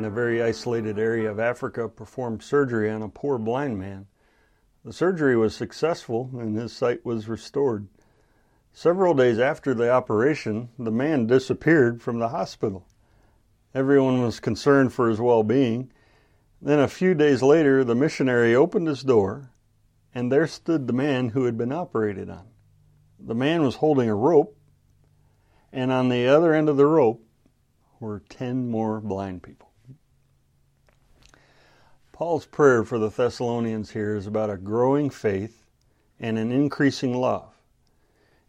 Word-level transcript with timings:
In 0.00 0.06
a 0.06 0.10
very 0.10 0.42
isolated 0.42 0.98
area 0.98 1.30
of 1.30 1.38
Africa 1.38 1.86
performed 1.86 2.42
surgery 2.42 2.90
on 2.90 3.02
a 3.02 3.08
poor 3.10 3.36
blind 3.36 3.78
man. 3.78 4.06
The 4.82 4.94
surgery 4.94 5.36
was 5.36 5.54
successful 5.54 6.30
and 6.32 6.56
his 6.56 6.72
sight 6.72 7.04
was 7.04 7.28
restored. 7.28 7.86
Several 8.72 9.12
days 9.12 9.38
after 9.38 9.74
the 9.74 9.90
operation, 9.90 10.70
the 10.78 10.90
man 10.90 11.26
disappeared 11.26 12.00
from 12.00 12.18
the 12.18 12.30
hospital. 12.30 12.86
Everyone 13.74 14.22
was 14.22 14.40
concerned 14.40 14.94
for 14.94 15.10
his 15.10 15.20
well 15.20 15.42
being. 15.42 15.92
Then, 16.62 16.78
a 16.78 16.88
few 16.88 17.12
days 17.12 17.42
later, 17.42 17.84
the 17.84 17.94
missionary 17.94 18.54
opened 18.54 18.88
his 18.88 19.02
door, 19.02 19.50
and 20.14 20.32
there 20.32 20.46
stood 20.46 20.86
the 20.86 20.94
man 20.94 21.28
who 21.28 21.44
had 21.44 21.58
been 21.58 21.72
operated 21.72 22.30
on. 22.30 22.46
The 23.18 23.34
man 23.34 23.60
was 23.60 23.76
holding 23.76 24.08
a 24.08 24.14
rope, 24.14 24.56
and 25.70 25.92
on 25.92 26.08
the 26.08 26.26
other 26.26 26.54
end 26.54 26.70
of 26.70 26.78
the 26.78 26.86
rope 26.86 27.22
were 28.00 28.22
10 28.30 28.70
more 28.70 29.02
blind 29.02 29.42
people. 29.42 29.69
Paul's 32.20 32.44
prayer 32.44 32.84
for 32.84 32.98
the 32.98 33.08
Thessalonians 33.08 33.92
here 33.92 34.14
is 34.14 34.26
about 34.26 34.50
a 34.50 34.58
growing 34.58 35.08
faith 35.08 35.64
and 36.20 36.36
an 36.36 36.52
increasing 36.52 37.14
love. 37.14 37.48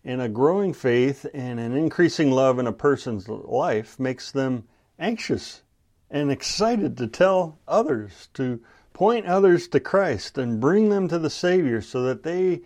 And 0.04 0.22
a 0.22 0.28
growing 0.28 0.74
faith 0.74 1.26
and 1.34 1.58
an 1.58 1.72
increasing 1.72 2.32
love 2.32 2.60
in 2.60 2.68
a 2.68 2.74
person's 2.74 3.30
life 3.30 3.98
makes 3.98 4.30
them 4.30 4.66
anxious 5.00 5.62
and 6.10 6.30
excited 6.30 6.98
to 6.98 7.08
tell 7.08 7.60
others, 7.66 8.28
to 8.34 8.60
point 8.92 9.26
others 9.26 9.70
to 9.70 9.80
Christ 9.80 10.38
and 10.38 10.60
bring 10.60 10.90
them 10.90 11.08
to 11.08 11.18
the 11.18 11.30
Savior 11.30 11.82
so 11.82 12.04
that 12.04 12.24
they 12.24 12.64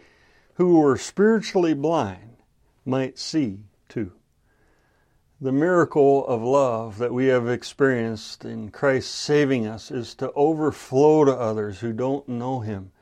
who 0.56 0.80
were 0.80 0.98
spiritually 0.98 1.76
blind 1.76 2.38
might 2.84 3.20
see 3.20 3.60
too. 3.90 4.12
The 5.42 5.52
miracle 5.52 6.26
of 6.28 6.42
love 6.42 6.98
that 7.00 7.14
we 7.14 7.26
have 7.26 7.50
experienced 7.50 8.46
in 8.46 8.70
Christ 8.70 9.14
saving 9.14 9.68
us 9.68 9.92
is 9.92 10.16
to 10.16 10.32
overflow 10.32 11.26
to 11.26 11.34
others 11.34 11.82
who 11.82 11.92
don't 11.92 12.30
know 12.30 12.62
Him 12.62 12.94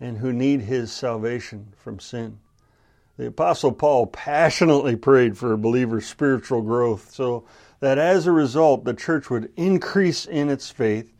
and 0.00 0.16
who 0.16 0.32
need 0.32 0.62
His 0.62 0.90
salvation 0.90 1.74
from 1.76 2.00
sin. 2.00 2.38
The 3.18 3.26
Apostle 3.26 3.72
Paul 3.72 4.06
passionately 4.06 4.96
prayed 4.96 5.36
for 5.36 5.52
a 5.52 5.58
believer's 5.58 6.06
spiritual 6.06 6.62
growth 6.62 7.10
so 7.12 7.44
that 7.80 7.98
as 7.98 8.26
a 8.26 8.32
result 8.32 8.86
the 8.86 8.94
church 8.94 9.28
would 9.28 9.52
increase 9.54 10.24
in 10.24 10.48
its 10.48 10.70
faith, 10.70 11.12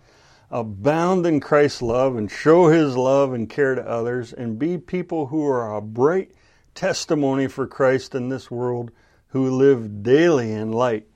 abound 0.51 1.27
in 1.27 1.41
Christ's 1.41 1.83
love, 1.83 2.17
and 2.17 2.31
show 2.31 2.69
His 2.69 2.97
love 2.97 3.35
and 3.35 3.51
care 3.51 3.75
to 3.75 3.87
others, 3.87 4.33
and 4.33 4.59
be 4.59 4.79
people 4.79 5.27
who 5.27 5.47
are 5.47 5.77
a 5.77 5.83
bright 5.83 6.31
testimony 6.75 7.49
for 7.49 7.67
Christ 7.67 8.15
in 8.15 8.31
this 8.31 8.51
world 8.51 8.93
who 9.35 9.51
live 9.51 10.05
daily 10.05 10.53
in 10.53 10.71
light 10.71 11.09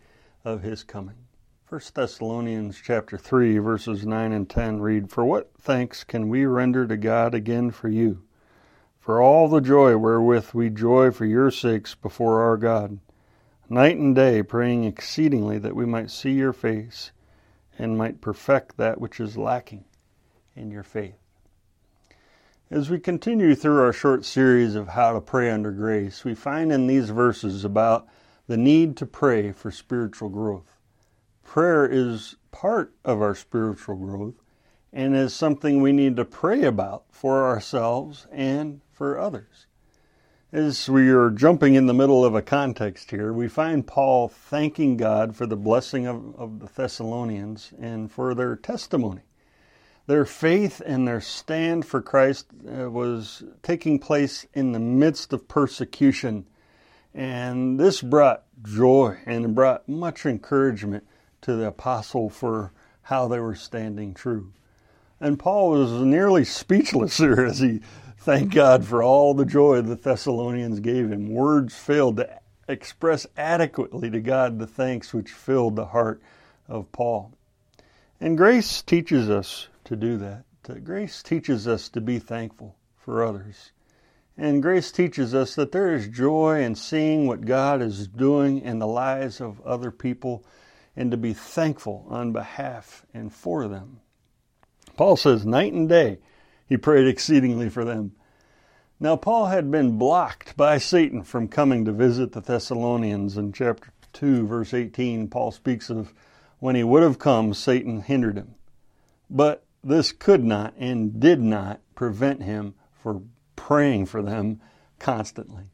of 0.45 0.61
his 0.61 0.83
coming. 0.83 1.15
1 1.69 1.81
Thessalonians 1.95 2.83
chapter 2.85 3.17
3 3.17 3.59
verses 3.59 4.05
9 4.05 4.33
and 4.33 4.51
10 4.51 4.81
read, 4.81 5.09
For 5.09 5.25
what 5.25 5.53
thanks 5.61 6.03
can 6.03 6.29
we 6.29 6.45
render 6.45 6.85
to 6.89 6.97
God 6.97 7.33
again 7.33 7.71
for 7.71 7.89
you? 7.89 8.25
For 8.99 9.23
all 9.23 9.47
the 9.47 9.61
joy 9.61 9.97
wherewith 9.97 10.49
we 10.53 10.69
joy 10.69 11.13
for 11.13 11.27
your 11.27 11.53
sakes 11.53 11.95
before 11.95 12.43
our 12.43 12.57
God, 12.57 12.99
night 13.69 13.99
and 13.99 14.17
day 14.17 14.43
praying 14.43 14.83
exceedingly 14.83 15.61
that 15.61 15.77
we 15.77 15.87
might 15.87 16.11
see 16.11 16.33
your 16.33 16.53
face 16.53 17.13
and 17.79 17.97
might 17.97 18.21
perfect 18.21 18.79
that 18.79 19.01
which 19.01 19.21
is 19.21 19.37
lacking 19.37 19.85
in 20.57 20.73
your 20.73 20.83
faith. 20.83 21.28
As 22.71 22.91
we 22.91 23.01
continue 23.01 23.55
through 23.55 23.81
our 23.81 23.95
short 23.95 24.27
series 24.27 24.75
of 24.75 24.89
how 24.89 25.15
to 25.15 25.23
pray 25.23 25.51
under 25.51 25.71
grace, 25.71 26.23
we 26.23 26.35
find 26.35 26.71
in 26.71 26.87
these 26.87 27.09
verses 27.09 27.65
about 27.65 28.07
the 28.47 28.59
need 28.59 28.95
to 28.99 29.07
pray 29.07 29.53
for 29.53 29.71
spiritual 29.71 30.29
growth. 30.29 30.77
Prayer 31.43 31.87
is 31.87 32.37
part 32.51 32.93
of 33.07 33.23
our 33.23 33.35
spiritual 33.35 33.97
growth 33.97 34.35
and 34.93 35.17
is 35.17 35.35
something 35.35 35.81
we 35.81 35.93
need 35.93 36.17
to 36.17 36.27
pray 36.27 36.65
about 36.65 37.05
for 37.11 37.47
ourselves 37.47 38.27
and 38.31 38.83
for 38.93 39.19
others. 39.19 39.67
As 40.53 40.91
we 40.91 41.09
are 41.09 41.31
jumping 41.31 41.75
in 41.75 41.87
the 41.87 41.95
middle 41.95 42.23
of 42.23 42.35
a 42.35 42.43
context 42.43 43.11
here, 43.11 43.33
we 43.33 43.49
find 43.49 43.87
Paul 43.87 44.29
thanking 44.29 44.99
God 44.99 45.35
for 45.35 45.47
the 45.47 45.57
blessing 45.57 46.07
of, 46.07 46.35
of 46.37 46.61
the 46.61 46.67
Thessalonians 46.67 47.73
and 47.81 48.13
for 48.13 48.35
their 48.35 48.57
testimony. 48.57 49.23
Their 50.09 50.25
faith 50.25 50.81
and 50.87 51.07
their 51.07 51.21
stand 51.21 51.85
for 51.85 52.01
Christ 52.01 52.47
uh, 52.67 52.91
was 52.91 53.45
taking 53.63 53.99
place 53.99 54.47
in 54.55 54.73
the 54.73 54.81
midst 54.81 55.35
of 55.35 55.49
persecution. 55.49 56.47
And 57.13 57.79
this 57.79 58.01
brought 58.01 58.45
joy 58.63 59.19
and 59.27 59.55
brought 59.55 59.87
much 59.87 60.25
encouragement 60.25 61.07
to 61.43 61.57
the 61.57 61.67
apostle 61.67 62.31
for 62.31 62.73
how 63.03 63.29
they 63.29 63.39
were 63.39 63.55
standing 63.55 64.15
true. 64.15 64.51
And 65.21 65.39
Paul 65.39 65.73
was 65.73 65.93
nearly 65.93 66.45
speechless 66.45 67.19
here 67.19 67.45
as 67.45 67.59
he 67.59 67.83
thanked 68.17 68.55
God 68.55 68.87
for 68.87 69.03
all 69.03 69.35
the 69.35 69.45
joy 69.45 69.83
the 69.83 69.95
Thessalonians 69.95 70.81
gave 70.81 71.13
him. 71.13 71.29
Words 71.35 71.77
failed 71.77 72.17
to 72.17 72.31
express 72.67 73.27
adequately 73.37 74.09
to 74.09 74.21
God 74.21 74.59
the 74.59 74.67
thanks 74.67 75.13
which 75.13 75.33
filled 75.33 75.77
the 75.77 75.85
heart 75.85 76.23
of 76.67 76.91
Paul. 76.93 77.35
And 78.23 78.39
grace 78.39 78.81
teaches 78.81 79.29
us 79.29 79.69
to 79.89 79.97
do 79.97 80.17
that. 80.19 80.45
Grace 80.85 81.23
teaches 81.23 81.67
us 81.67 81.89
to 81.89 82.01
be 82.01 82.19
thankful 82.19 82.77
for 82.97 83.25
others. 83.25 83.73
And 84.37 84.63
grace 84.63 84.93
teaches 84.93 85.35
us 85.35 85.55
that 85.55 85.73
there 85.73 85.95
is 85.95 86.09
joy 86.09 86.63
in 86.63 86.75
seeing 86.75 87.27
what 87.27 87.47
God 87.47 87.83
is 87.83 88.07
doing 88.07 88.61
in 88.61 88.79
the 88.79 88.87
lives 88.87 89.41
of 89.41 89.61
other 89.63 89.91
people 89.91 90.45
and 90.95 91.11
to 91.11 91.17
be 91.17 91.33
thankful 91.33 92.07
on 92.09 92.33
behalf 92.33 93.07
and 93.15 93.33
for 93.33 93.67
them. 93.67 94.01
Paul 94.97 95.17
says, 95.17 95.47
night 95.47 95.73
and 95.73 95.89
day, 95.89 96.19
he 96.67 96.77
prayed 96.77 97.09
exceedingly 97.09 97.71
for 97.71 97.85
them. 97.85 98.13
Now, 99.01 99.17
Paul 99.17 99.47
had 99.47 99.71
been 99.71 99.97
blocked 99.97 100.57
by 100.57 100.79
Satan 100.79 101.23
from 101.23 101.49
coming 101.49 101.85
to 101.85 101.93
visit 101.93 102.33
the 102.33 102.41
Thessalonians. 102.41 103.37
In 103.37 103.53
chapter 103.53 103.91
2, 104.13 104.47
verse 104.47 104.75
18, 104.75 105.29
Paul 105.29 105.51
speaks 105.51 105.89
of 105.89 106.13
when 106.59 106.75
he 106.75 106.85
would 106.85 107.03
have 107.05 107.19
come, 107.19 107.55
Satan 107.55 108.03
hindered 108.03 108.37
him. 108.37 108.57
But 109.31 109.65
this 109.83 110.13
could 110.13 110.45
not 110.45 110.75
and 110.77 111.21
did 111.21 111.41
not 111.41 111.81
prevent 111.95 112.43
him 112.43 112.75
from 113.03 113.31
praying 113.57 114.07
for 114.07 114.23
them 114.23 114.61
constantly. 114.99 115.65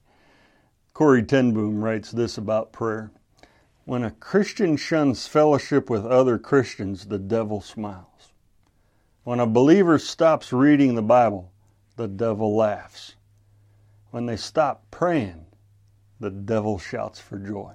Corrie 0.92 1.22
ten 1.22 1.52
Boom 1.52 1.82
writes 1.82 2.10
this 2.10 2.38
about 2.38 2.72
prayer. 2.72 3.10
When 3.84 4.04
a 4.04 4.10
Christian 4.10 4.76
shuns 4.76 5.26
fellowship 5.26 5.90
with 5.90 6.06
other 6.06 6.38
Christians, 6.38 7.06
the 7.06 7.18
devil 7.18 7.60
smiles. 7.60 8.32
When 9.24 9.40
a 9.40 9.46
believer 9.46 9.98
stops 9.98 10.52
reading 10.52 10.94
the 10.94 11.02
Bible, 11.02 11.52
the 11.96 12.08
devil 12.08 12.56
laughs. 12.56 13.16
When 14.10 14.26
they 14.26 14.36
stop 14.36 14.90
praying, 14.90 15.46
the 16.20 16.30
devil 16.30 16.78
shouts 16.78 17.20
for 17.20 17.38
joy. 17.38 17.72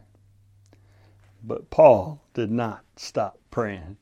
But 1.43 1.69
Paul 1.69 2.21
did 2.33 2.51
not 2.51 2.83
stop 2.95 3.39
praying. 3.51 3.97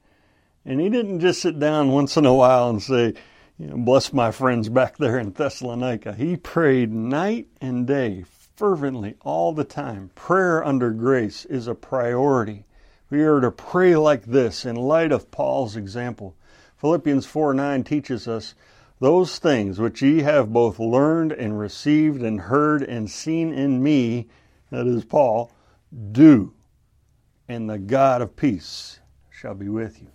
And 0.67 0.81
he 0.81 0.89
didn't 0.89 1.21
just 1.21 1.41
sit 1.41 1.59
down 1.59 1.93
once 1.93 2.17
in 2.17 2.25
a 2.25 2.33
while 2.33 2.69
and 2.69 2.83
say, 2.83 3.13
you 3.57 3.67
know, 3.67 3.77
bless 3.77 4.11
my 4.11 4.31
friends 4.31 4.67
back 4.67 4.97
there 4.97 5.17
in 5.17 5.31
Thessalonica. 5.31 6.13
He 6.13 6.35
prayed 6.35 6.91
night 6.91 7.47
and 7.61 7.87
day, 7.87 8.25
fervently, 8.57 9.15
all 9.21 9.53
the 9.53 9.63
time. 9.63 10.11
Prayer 10.13 10.61
under 10.65 10.91
grace 10.91 11.45
is 11.45 11.67
a 11.67 11.73
priority. 11.73 12.65
We 13.09 13.23
are 13.23 13.39
to 13.39 13.49
pray 13.49 13.95
like 13.95 14.25
this 14.25 14.65
in 14.65 14.75
light 14.75 15.13
of 15.13 15.31
Paul's 15.31 15.77
example. 15.77 16.35
Philippians 16.75 17.25
4 17.25 17.53
9 17.53 17.85
teaches 17.85 18.27
us 18.27 18.53
those 18.99 19.39
things 19.39 19.79
which 19.79 20.01
ye 20.01 20.23
have 20.23 20.51
both 20.51 20.79
learned 20.79 21.31
and 21.31 21.57
received 21.57 22.21
and 22.21 22.41
heard 22.41 22.83
and 22.83 23.09
seen 23.09 23.53
in 23.53 23.81
me, 23.81 24.27
that 24.69 24.85
is 24.85 25.05
Paul, 25.05 25.49
do, 26.11 26.53
and 27.47 27.69
the 27.69 27.79
God 27.79 28.21
of 28.21 28.35
peace 28.35 28.99
shall 29.29 29.55
be 29.55 29.69
with 29.69 30.01
you. 30.01 30.09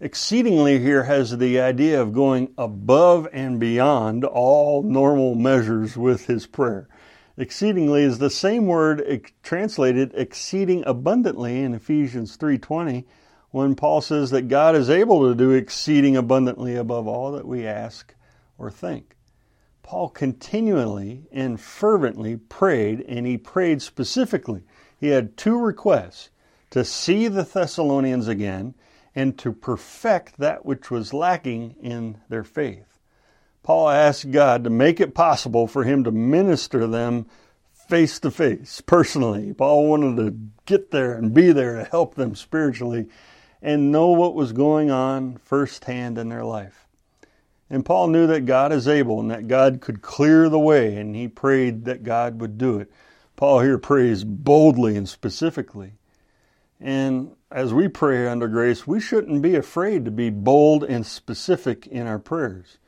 Exceedingly 0.00 0.78
here 0.78 1.04
has 1.04 1.36
the 1.36 1.60
idea 1.60 2.00
of 2.00 2.12
going 2.12 2.54
above 2.56 3.26
and 3.32 3.58
beyond 3.58 4.24
all 4.24 4.84
normal 4.84 5.34
measures 5.34 5.96
with 5.96 6.26
his 6.26 6.46
prayer. 6.46 6.88
Exceedingly 7.36 8.04
is 8.04 8.18
the 8.18 8.30
same 8.30 8.66
word 8.66 9.30
translated 9.42 10.12
exceeding 10.14 10.84
abundantly 10.86 11.60
in 11.60 11.74
Ephesians 11.74 12.36
3:20 12.36 13.06
when 13.50 13.74
Paul 13.74 14.00
says 14.00 14.30
that 14.30 14.46
God 14.46 14.76
is 14.76 14.88
able 14.88 15.28
to 15.28 15.34
do 15.34 15.50
exceeding 15.50 16.16
abundantly 16.16 16.76
above 16.76 17.08
all 17.08 17.32
that 17.32 17.46
we 17.46 17.66
ask 17.66 18.14
or 18.56 18.70
think. 18.70 19.16
Paul 19.82 20.10
continually 20.10 21.26
and 21.32 21.58
fervently 21.58 22.36
prayed, 22.36 23.04
and 23.08 23.26
he 23.26 23.36
prayed 23.36 23.82
specifically. 23.82 24.62
He 24.96 25.08
had 25.08 25.36
two 25.36 25.58
requests 25.58 26.30
to 26.70 26.84
see 26.84 27.26
the 27.26 27.42
Thessalonians 27.42 28.28
again 28.28 28.74
and 29.18 29.36
to 29.36 29.52
perfect 29.52 30.38
that 30.38 30.64
which 30.64 30.92
was 30.92 31.12
lacking 31.12 31.74
in 31.82 32.16
their 32.28 32.44
faith. 32.44 33.00
Paul 33.64 33.88
asked 33.88 34.30
God 34.30 34.62
to 34.62 34.70
make 34.70 35.00
it 35.00 35.12
possible 35.12 35.66
for 35.66 35.82
him 35.82 36.04
to 36.04 36.12
minister 36.12 36.86
them 36.86 37.26
face 37.88 38.20
to 38.20 38.30
face, 38.30 38.80
personally. 38.80 39.52
Paul 39.52 39.88
wanted 39.88 40.16
to 40.18 40.38
get 40.66 40.92
there 40.92 41.14
and 41.14 41.34
be 41.34 41.50
there 41.50 41.74
to 41.74 41.84
help 41.90 42.14
them 42.14 42.36
spiritually 42.36 43.08
and 43.60 43.90
know 43.90 44.10
what 44.10 44.36
was 44.36 44.52
going 44.52 44.92
on 44.92 45.38
firsthand 45.38 46.16
in 46.16 46.28
their 46.28 46.44
life. 46.44 46.86
And 47.68 47.84
Paul 47.84 48.06
knew 48.06 48.28
that 48.28 48.46
God 48.46 48.72
is 48.72 48.86
able 48.86 49.18
and 49.18 49.32
that 49.32 49.48
God 49.48 49.80
could 49.80 50.00
clear 50.00 50.48
the 50.48 50.60
way, 50.60 50.94
and 50.94 51.16
he 51.16 51.26
prayed 51.26 51.86
that 51.86 52.04
God 52.04 52.40
would 52.40 52.56
do 52.56 52.78
it. 52.78 52.92
Paul 53.34 53.62
here 53.62 53.78
prays 53.78 54.22
boldly 54.22 54.96
and 54.96 55.08
specifically. 55.08 55.97
And 56.80 57.34
as 57.50 57.74
we 57.74 57.88
pray 57.88 58.28
under 58.28 58.48
grace, 58.48 58.86
we 58.86 59.00
shouldn't 59.00 59.42
be 59.42 59.56
afraid 59.56 60.04
to 60.04 60.10
be 60.10 60.30
bold 60.30 60.84
and 60.84 61.04
specific 61.04 61.86
in 61.86 62.06
our 62.06 62.18
prayers. 62.18 62.78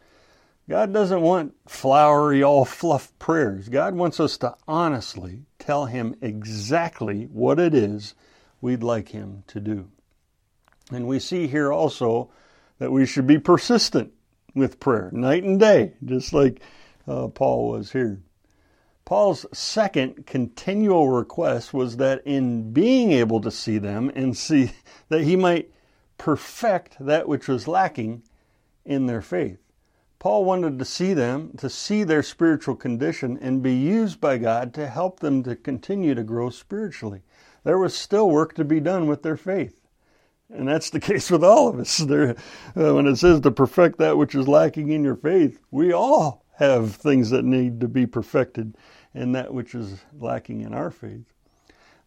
God 0.68 0.92
doesn't 0.92 1.22
want 1.22 1.54
flowery, 1.66 2.44
all 2.44 2.64
fluff 2.64 3.12
prayers. 3.18 3.68
God 3.68 3.96
wants 3.96 4.20
us 4.20 4.38
to 4.38 4.54
honestly 4.68 5.42
tell 5.58 5.86
Him 5.86 6.14
exactly 6.20 7.24
what 7.24 7.58
it 7.58 7.74
is 7.74 8.14
we'd 8.60 8.84
like 8.84 9.08
Him 9.08 9.42
to 9.48 9.58
do. 9.58 9.88
And 10.92 11.08
we 11.08 11.18
see 11.18 11.48
here 11.48 11.72
also 11.72 12.30
that 12.78 12.92
we 12.92 13.06
should 13.06 13.26
be 13.26 13.38
persistent 13.38 14.12
with 14.54 14.78
prayer, 14.78 15.10
night 15.12 15.42
and 15.42 15.58
day, 15.58 15.94
just 16.04 16.32
like 16.32 16.60
uh, 17.08 17.28
Paul 17.28 17.70
was 17.70 17.90
here. 17.90 18.20
Paul's 19.10 19.44
second 19.52 20.24
continual 20.24 21.08
request 21.08 21.74
was 21.74 21.96
that 21.96 22.22
in 22.24 22.72
being 22.72 23.10
able 23.10 23.40
to 23.40 23.50
see 23.50 23.76
them 23.76 24.08
and 24.14 24.36
see 24.36 24.70
that 25.08 25.22
he 25.22 25.34
might 25.34 25.68
perfect 26.16 26.96
that 27.00 27.26
which 27.26 27.48
was 27.48 27.66
lacking 27.66 28.22
in 28.84 29.06
their 29.06 29.20
faith. 29.20 29.58
Paul 30.20 30.44
wanted 30.44 30.78
to 30.78 30.84
see 30.84 31.12
them, 31.12 31.50
to 31.58 31.68
see 31.68 32.04
their 32.04 32.22
spiritual 32.22 32.76
condition, 32.76 33.36
and 33.38 33.64
be 33.64 33.74
used 33.74 34.20
by 34.20 34.38
God 34.38 34.72
to 34.74 34.86
help 34.86 35.18
them 35.18 35.42
to 35.42 35.56
continue 35.56 36.14
to 36.14 36.22
grow 36.22 36.48
spiritually. 36.48 37.22
There 37.64 37.78
was 37.78 37.96
still 37.96 38.30
work 38.30 38.54
to 38.54 38.64
be 38.64 38.78
done 38.78 39.08
with 39.08 39.24
their 39.24 39.36
faith. 39.36 39.80
And 40.48 40.68
that's 40.68 40.90
the 40.90 41.00
case 41.10 41.32
with 41.32 41.42
all 41.42 41.66
of 41.66 41.80
us. 41.80 41.96
There, 41.96 42.36
uh, 42.76 42.94
when 42.94 43.08
it 43.08 43.16
says 43.16 43.40
to 43.40 43.50
perfect 43.50 43.98
that 43.98 44.18
which 44.18 44.36
is 44.36 44.46
lacking 44.46 44.92
in 44.92 45.02
your 45.02 45.16
faith, 45.16 45.58
we 45.72 45.92
all 45.92 46.44
have 46.60 46.94
things 46.94 47.30
that 47.30 47.44
need 47.44 47.80
to 47.80 47.88
be 47.88 48.06
perfected 48.06 48.76
and 49.14 49.34
that 49.34 49.52
which 49.52 49.74
is 49.74 50.04
lacking 50.18 50.60
in 50.60 50.74
our 50.74 50.90
faith. 50.90 51.24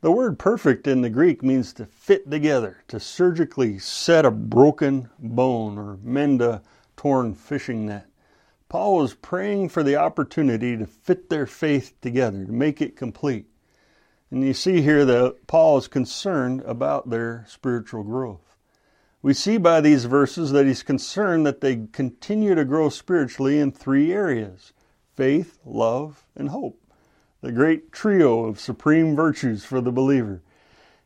The 0.01 0.11
word 0.11 0.37
perfect 0.37 0.85
in 0.85 1.01
the 1.01 1.09
Greek 1.09 1.41
means 1.41 1.71
to 1.73 1.85
fit 1.85 2.29
together, 2.29 2.83
to 2.89 2.99
surgically 2.99 3.79
set 3.79 4.25
a 4.25 4.31
broken 4.31 5.09
bone 5.17 5.77
or 5.77 5.97
mend 6.03 6.41
a 6.41 6.61
torn 6.97 7.33
fishing 7.33 7.85
net. 7.85 8.07
Paul 8.67 8.97
was 8.97 9.13
praying 9.13 9.69
for 9.69 9.81
the 9.81 9.95
opportunity 9.95 10.75
to 10.75 10.85
fit 10.85 11.29
their 11.29 11.45
faith 11.45 11.93
together, 12.01 12.43
to 12.43 12.51
make 12.51 12.81
it 12.81 12.97
complete. 12.97 13.45
And 14.29 14.43
you 14.43 14.53
see 14.53 14.81
here 14.81 15.05
that 15.05 15.47
Paul 15.47 15.77
is 15.77 15.87
concerned 15.87 16.63
about 16.65 17.09
their 17.09 17.45
spiritual 17.47 18.03
growth. 18.03 18.57
We 19.21 19.33
see 19.33 19.57
by 19.57 19.79
these 19.79 20.03
verses 20.03 20.51
that 20.51 20.65
he's 20.65 20.83
concerned 20.83 21.45
that 21.45 21.61
they 21.61 21.87
continue 21.93 22.55
to 22.55 22.65
grow 22.65 22.89
spiritually 22.89 23.59
in 23.59 23.71
three 23.71 24.11
areas 24.11 24.73
faith, 25.15 25.59
love, 25.63 26.25
and 26.35 26.49
hope. 26.49 26.82
The 27.43 27.51
great 27.51 27.91
trio 27.91 28.45
of 28.45 28.57
supreme 28.57 29.17
virtues 29.17 29.65
for 29.65 29.81
the 29.81 29.91
believer. 29.91 30.41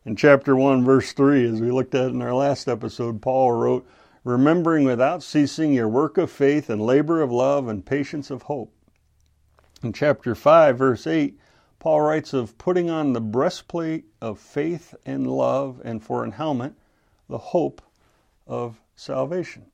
In 0.06 0.16
chapter 0.16 0.56
1, 0.56 0.86
verse 0.86 1.12
3, 1.12 1.44
as 1.52 1.60
we 1.60 1.72
looked 1.72 1.96
at 1.96 2.12
in 2.12 2.22
our 2.22 2.36
last 2.36 2.68
episode, 2.68 3.24
Paul 3.24 3.54
wrote, 3.54 3.88
remembering 4.24 4.84
without 4.84 5.24
ceasing 5.24 5.74
your 5.74 5.90
work 5.90 6.16
of 6.20 6.30
faith 6.30 6.70
and 6.70 6.80
labor 6.80 7.24
of 7.24 7.32
love 7.32 7.68
and 7.68 7.84
patience 7.84 8.30
of 8.30 8.44
hope. 8.44 8.72
In 9.82 9.94
chapter 9.94 10.36
5, 10.36 10.78
verse 10.78 11.08
8, 11.08 11.40
Paul 11.80 12.02
writes 12.02 12.34
of 12.34 12.56
putting 12.60 12.92
on 12.92 13.14
the 13.14 13.20
breastplate 13.20 14.06
of 14.22 14.40
faith 14.40 14.94
and 15.08 15.26
love, 15.26 15.82
and 15.84 16.04
for 16.04 16.24
an 16.24 16.34
helmet, 16.34 16.74
the 17.28 17.40
hope 17.40 17.82
of 18.46 18.80
salvation. 18.96 19.66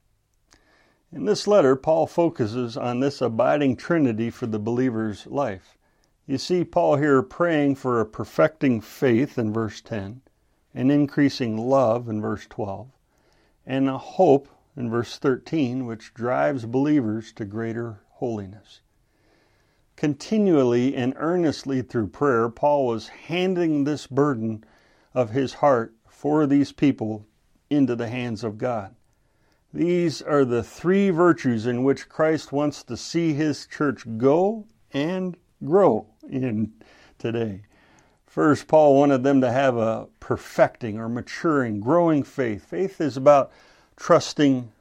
In 1.12 1.26
this 1.26 1.46
letter, 1.46 1.76
Paul 1.76 2.08
focuses 2.08 2.78
on 2.78 3.02
this 3.02 3.22
abiding 3.22 3.76
trinity 3.76 4.30
for 4.30 4.46
the 4.46 4.60
believer's 4.60 5.28
life. 5.28 5.78
You 6.26 6.38
see 6.38 6.64
Paul 6.64 6.96
here 6.96 7.22
praying 7.22 7.76
for 7.76 8.00
a 8.00 8.06
perfecting 8.06 8.80
faith 8.80 9.38
in 9.38 9.52
verse 9.52 9.82
10, 9.82 10.22
an 10.74 10.90
increasing 10.90 11.58
love 11.58 12.08
in 12.08 12.22
verse 12.22 12.48
12, 12.50 12.88
and 13.66 13.90
a 13.90 13.98
hope 13.98 14.48
in 14.78 14.90
verse 14.90 15.18
13, 15.18 15.86
which 15.86 16.14
drives 16.14 16.66
believers 16.66 17.34
to 17.34 17.44
greater 17.44 18.00
holiness. 18.12 18.80
Continually 19.98 20.96
and 20.96 21.14
earnestly 21.18 21.82
through 21.82 22.08
prayer, 22.08 22.48
Paul 22.48 22.88
was 22.88 23.10
handing 23.10 23.84
this 23.84 24.08
burden 24.08 24.64
of 25.14 25.32
his 25.32 25.56
heart 25.56 25.94
for 26.08 26.48
these 26.48 26.72
people 26.72 27.28
into 27.70 27.98
the 27.98 28.08
hands 28.08 28.46
of 28.46 28.58
God. 28.58 28.96
These 29.74 30.22
are 30.22 30.46
the 30.46 30.64
three 30.64 31.10
virtues 31.10 31.66
in 31.66 31.84
which 31.84 32.08
Christ 32.08 32.54
wants 32.54 32.82
to 32.84 32.96
see 32.96 33.34
his 33.34 33.66
church 33.66 34.06
go 34.18 34.68
and 34.94 35.36
grow 35.66 36.08
in 36.30 36.74
today. 37.18 37.64
First, 38.26 38.68
Paul 38.68 38.96
wanted 38.98 39.24
them 39.24 39.42
to 39.42 39.52
have 39.52 39.78
a 39.78 40.08
perfecting 40.20 40.98
or 41.00 41.08
maturing, 41.08 41.80
growing 41.80 42.24
faith. 42.24 42.66
Faith 42.66 43.00
is 43.00 43.16
about 43.16 43.52
trusting 43.96 44.72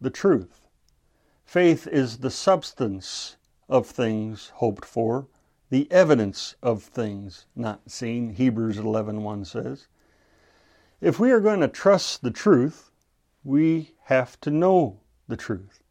the 0.00 0.10
truth. 0.10 0.66
Faith 1.44 1.86
is 1.86 2.18
the 2.18 2.30
substance 2.30 3.36
of 3.68 3.86
things 3.86 4.50
hoped 4.54 4.84
for, 4.84 5.26
the 5.70 5.90
evidence 5.90 6.54
of 6.62 6.82
things 6.82 7.46
not 7.54 7.90
seen, 7.90 8.30
Hebrews 8.30 8.78
11:1 8.78 9.44
says. 9.44 9.88
If 11.00 11.18
we 11.20 11.30
are 11.32 11.40
going 11.40 11.60
to 11.60 11.68
trust 11.68 12.22
the 12.22 12.30
truth, 12.30 12.90
we 13.44 13.94
have 14.04 14.40
to 14.40 14.50
know 14.50 15.00
the 15.28 15.36
truth. 15.36 15.82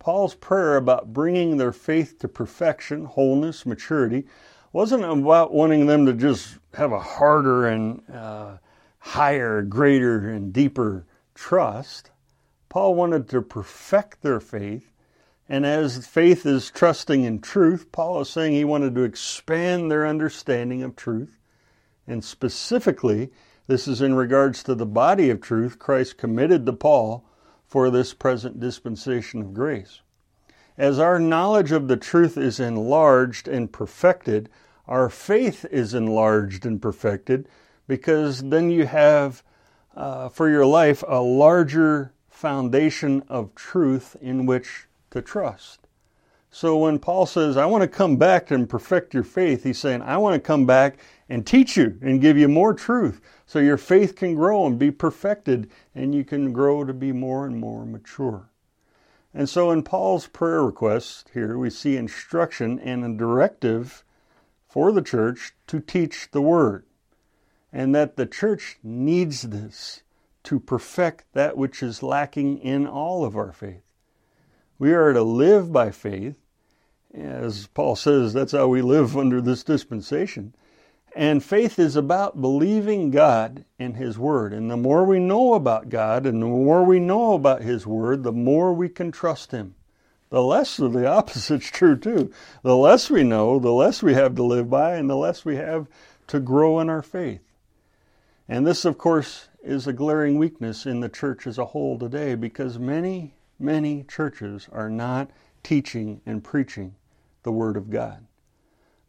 Paul's 0.00 0.34
prayer 0.34 0.76
about 0.76 1.12
bringing 1.12 1.58
their 1.58 1.72
faith 1.72 2.18
to 2.20 2.28
perfection, 2.28 3.04
wholeness, 3.04 3.66
maturity, 3.66 4.24
wasn't 4.72 5.04
about 5.04 5.52
wanting 5.52 5.86
them 5.86 6.06
to 6.06 6.14
just 6.14 6.58
have 6.74 6.90
a 6.90 6.98
harder 6.98 7.68
and 7.68 8.02
uh, 8.10 8.56
higher, 8.98 9.62
greater, 9.62 10.30
and 10.30 10.52
deeper 10.54 11.06
trust. 11.34 12.10
Paul 12.70 12.94
wanted 12.94 13.28
to 13.28 13.42
perfect 13.42 14.22
their 14.22 14.40
faith. 14.40 14.90
And 15.48 15.66
as 15.66 16.06
faith 16.06 16.46
is 16.46 16.70
trusting 16.70 17.24
in 17.24 17.40
truth, 17.40 17.92
Paul 17.92 18.20
is 18.22 18.30
saying 18.30 18.52
he 18.52 18.64
wanted 18.64 18.94
to 18.94 19.02
expand 19.02 19.90
their 19.90 20.06
understanding 20.06 20.82
of 20.82 20.96
truth. 20.96 21.36
And 22.06 22.24
specifically, 22.24 23.30
this 23.66 23.86
is 23.86 24.00
in 24.00 24.14
regards 24.14 24.62
to 24.62 24.74
the 24.74 24.86
body 24.86 25.28
of 25.28 25.40
truth 25.40 25.78
Christ 25.78 26.16
committed 26.16 26.64
to 26.66 26.72
Paul 26.72 27.26
for 27.70 27.88
this 27.88 28.12
present 28.12 28.58
dispensation 28.58 29.40
of 29.40 29.54
grace. 29.54 30.00
As 30.76 30.98
our 30.98 31.20
knowledge 31.20 31.70
of 31.70 31.86
the 31.86 31.96
truth 31.96 32.36
is 32.36 32.58
enlarged 32.58 33.46
and 33.46 33.72
perfected, 33.72 34.48
our 34.88 35.08
faith 35.08 35.64
is 35.70 35.94
enlarged 35.94 36.66
and 36.66 36.82
perfected 36.82 37.46
because 37.86 38.42
then 38.42 38.70
you 38.70 38.86
have 38.86 39.44
uh, 39.94 40.28
for 40.28 40.50
your 40.50 40.66
life 40.66 41.04
a 41.06 41.20
larger 41.20 42.12
foundation 42.28 43.22
of 43.28 43.54
truth 43.54 44.16
in 44.20 44.46
which 44.46 44.88
to 45.12 45.22
trust. 45.22 45.86
So 46.50 46.76
when 46.76 46.98
Paul 46.98 47.24
says, 47.24 47.56
I 47.56 47.66
want 47.66 47.82
to 47.82 47.88
come 47.88 48.16
back 48.16 48.50
and 48.50 48.68
perfect 48.68 49.14
your 49.14 49.22
faith, 49.22 49.62
he's 49.62 49.78
saying, 49.78 50.02
I 50.02 50.16
want 50.16 50.34
to 50.34 50.40
come 50.40 50.66
back 50.66 50.98
and 51.30 51.46
teach 51.46 51.76
you 51.76 51.96
and 52.02 52.20
give 52.20 52.36
you 52.36 52.48
more 52.48 52.74
truth 52.74 53.20
so 53.46 53.60
your 53.60 53.78
faith 53.78 54.16
can 54.16 54.34
grow 54.34 54.66
and 54.66 54.78
be 54.78 54.90
perfected 54.90 55.70
and 55.94 56.12
you 56.12 56.24
can 56.24 56.52
grow 56.52 56.84
to 56.84 56.92
be 56.92 57.12
more 57.12 57.46
and 57.46 57.56
more 57.56 57.86
mature. 57.86 58.50
And 59.32 59.48
so 59.48 59.70
in 59.70 59.84
Paul's 59.84 60.26
prayer 60.26 60.64
request 60.64 61.30
here, 61.32 61.56
we 61.56 61.70
see 61.70 61.96
instruction 61.96 62.80
and 62.80 63.04
a 63.04 63.16
directive 63.16 64.02
for 64.68 64.90
the 64.90 65.02
church 65.02 65.52
to 65.68 65.78
teach 65.78 66.28
the 66.32 66.42
word 66.42 66.84
and 67.72 67.94
that 67.94 68.16
the 68.16 68.26
church 68.26 68.78
needs 68.82 69.42
this 69.42 70.02
to 70.42 70.58
perfect 70.58 71.24
that 71.32 71.56
which 71.56 71.80
is 71.80 72.02
lacking 72.02 72.58
in 72.58 72.88
all 72.88 73.24
of 73.24 73.36
our 73.36 73.52
faith. 73.52 73.84
We 74.80 74.92
are 74.94 75.12
to 75.12 75.22
live 75.22 75.70
by 75.72 75.92
faith, 75.92 76.40
As 77.14 77.68
Paul 77.68 77.94
says, 77.94 78.32
that's 78.32 78.52
how 78.52 78.66
we 78.66 78.82
live 78.82 79.16
under 79.16 79.40
this 79.40 79.62
dispensation. 79.62 80.54
And 81.16 81.42
faith 81.42 81.78
is 81.78 81.96
about 81.96 82.40
believing 82.40 83.10
God 83.10 83.64
and 83.78 83.96
His 83.96 84.18
Word. 84.18 84.52
And 84.52 84.70
the 84.70 84.76
more 84.76 85.04
we 85.04 85.18
know 85.18 85.54
about 85.54 85.88
God 85.88 86.24
and 86.24 86.40
the 86.40 86.46
more 86.46 86.84
we 86.84 87.00
know 87.00 87.34
about 87.34 87.62
His 87.62 87.86
Word, 87.86 88.22
the 88.22 88.32
more 88.32 88.72
we 88.72 88.88
can 88.88 89.10
trust 89.10 89.50
Him. 89.50 89.74
The 90.28 90.42
less 90.42 90.78
of 90.78 90.92
the 90.94 91.06
opposite's 91.06 91.70
true 91.70 91.96
too. 91.96 92.32
The 92.62 92.76
less 92.76 93.10
we 93.10 93.24
know, 93.24 93.58
the 93.58 93.72
less 93.72 94.02
we 94.02 94.14
have 94.14 94.36
to 94.36 94.44
live 94.44 94.70
by, 94.70 94.94
and 94.94 95.10
the 95.10 95.16
less 95.16 95.44
we 95.44 95.56
have 95.56 95.88
to 96.28 96.38
grow 96.38 96.78
in 96.78 96.88
our 96.88 97.02
faith. 97.02 97.42
And 98.48 98.66
this, 98.66 98.84
of 98.84 98.96
course, 98.98 99.48
is 99.62 99.86
a 99.86 99.92
glaring 99.92 100.38
weakness 100.38 100.86
in 100.86 101.00
the 101.00 101.08
church 101.08 101.46
as 101.46 101.58
a 101.58 101.66
whole 101.66 101.98
today 101.98 102.34
because 102.34 102.78
many, 102.78 103.34
many 103.58 104.04
churches 104.04 104.68
are 104.72 104.90
not 104.90 105.30
teaching 105.62 106.20
and 106.24 106.42
preaching 106.42 106.94
the 107.42 107.52
Word 107.52 107.76
of 107.76 107.90
God. 107.90 108.26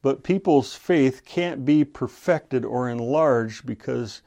But 0.02 0.24
people's 0.24 0.74
faith 0.74 1.24
can't 1.26 1.64
be 1.64 1.84
perfected 1.84 2.66
or 2.66 2.90
enlarged 2.90 3.66
because 3.66 4.22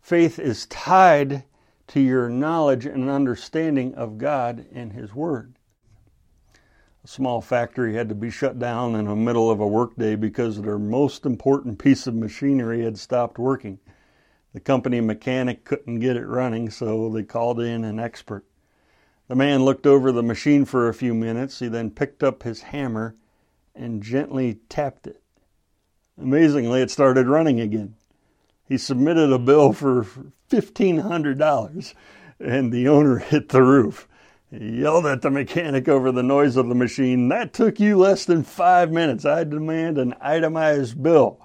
faith 0.00 0.38
is 0.38 0.66
tied 0.66 1.44
to 1.88 2.00
your 2.00 2.30
knowledge 2.30 2.86
and 2.86 3.10
understanding 3.10 3.94
of 3.94 4.18
God 4.18 4.66
and 4.72 4.92
His 4.92 5.14
Word. 5.14 5.54
A 7.04 7.08
small 7.08 7.40
factory 7.40 7.94
had 7.94 8.08
to 8.08 8.14
be 8.14 8.30
shut 8.30 8.58
down 8.58 8.94
in 8.94 9.06
the 9.06 9.16
middle 9.16 9.50
of 9.50 9.60
a 9.60 9.66
workday 9.66 10.16
because 10.16 10.60
their 10.60 10.78
most 10.78 11.24
important 11.24 11.78
piece 11.78 12.06
of 12.06 12.14
machinery 12.14 12.84
had 12.84 12.98
stopped 12.98 13.38
working. 13.38 13.78
The 14.54 14.60
company 14.60 15.00
mechanic 15.00 15.64
couldn't 15.64 16.00
get 16.00 16.16
it 16.16 16.26
running, 16.26 16.70
so 16.70 17.10
they 17.10 17.22
called 17.22 17.60
in 17.60 17.84
an 17.84 18.00
expert. 18.00 18.44
The 19.28 19.36
man 19.36 19.62
looked 19.62 19.86
over 19.86 20.10
the 20.10 20.22
machine 20.22 20.64
for 20.64 20.88
a 20.88 20.94
few 20.94 21.14
minutes. 21.14 21.58
He 21.58 21.68
then 21.68 21.90
picked 21.90 22.22
up 22.22 22.42
his 22.42 22.62
hammer 22.62 23.14
and 23.78 24.02
gently 24.02 24.58
tapped 24.68 25.06
it. 25.06 25.22
Amazingly, 26.20 26.82
it 26.82 26.90
started 26.90 27.28
running 27.28 27.60
again. 27.60 27.94
He 28.64 28.76
submitted 28.76 29.32
a 29.32 29.38
bill 29.38 29.72
for 29.72 30.04
$1,500 30.50 31.94
and 32.40 32.72
the 32.72 32.88
owner 32.88 33.18
hit 33.18 33.48
the 33.48 33.62
roof. 33.62 34.08
He 34.50 34.80
yelled 34.80 35.06
at 35.06 35.22
the 35.22 35.30
mechanic 35.30 35.88
over 35.88 36.10
the 36.10 36.22
noise 36.22 36.56
of 36.56 36.68
the 36.68 36.74
machine. 36.74 37.28
That 37.28 37.52
took 37.52 37.78
you 37.78 37.98
less 37.98 38.24
than 38.24 38.42
five 38.42 38.90
minutes. 38.90 39.24
I 39.24 39.44
demand 39.44 39.98
an 39.98 40.14
itemized 40.20 41.02
bill. 41.02 41.40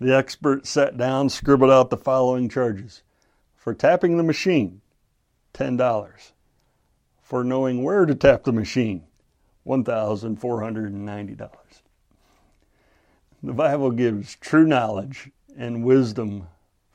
The 0.00 0.14
expert 0.14 0.66
sat 0.66 0.96
down, 0.96 1.28
scribbled 1.28 1.70
out 1.70 1.90
the 1.90 1.96
following 1.96 2.48
charges 2.48 3.02
for 3.56 3.74
tapping 3.74 4.16
the 4.16 4.22
machine, 4.22 4.80
$10. 5.54 6.32
For 7.22 7.44
knowing 7.44 7.82
where 7.82 8.06
to 8.06 8.14
tap 8.14 8.44
the 8.44 8.52
machine, 8.52 9.07
$1,490. 9.68 11.50
The 13.42 13.52
Bible 13.52 13.90
gives 13.90 14.34
true 14.36 14.66
knowledge 14.66 15.30
and 15.56 15.84
wisdom 15.84 16.48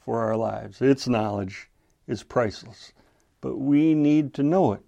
for 0.04 0.22
our 0.22 0.36
lives. 0.36 0.82
Its 0.82 1.08
knowledge 1.08 1.70
is 2.08 2.24
priceless, 2.24 2.92
but 3.42 3.58
we 3.58 3.94
need 3.94 4.34
to 4.34 4.44
know 4.44 4.74
it 4.74 4.82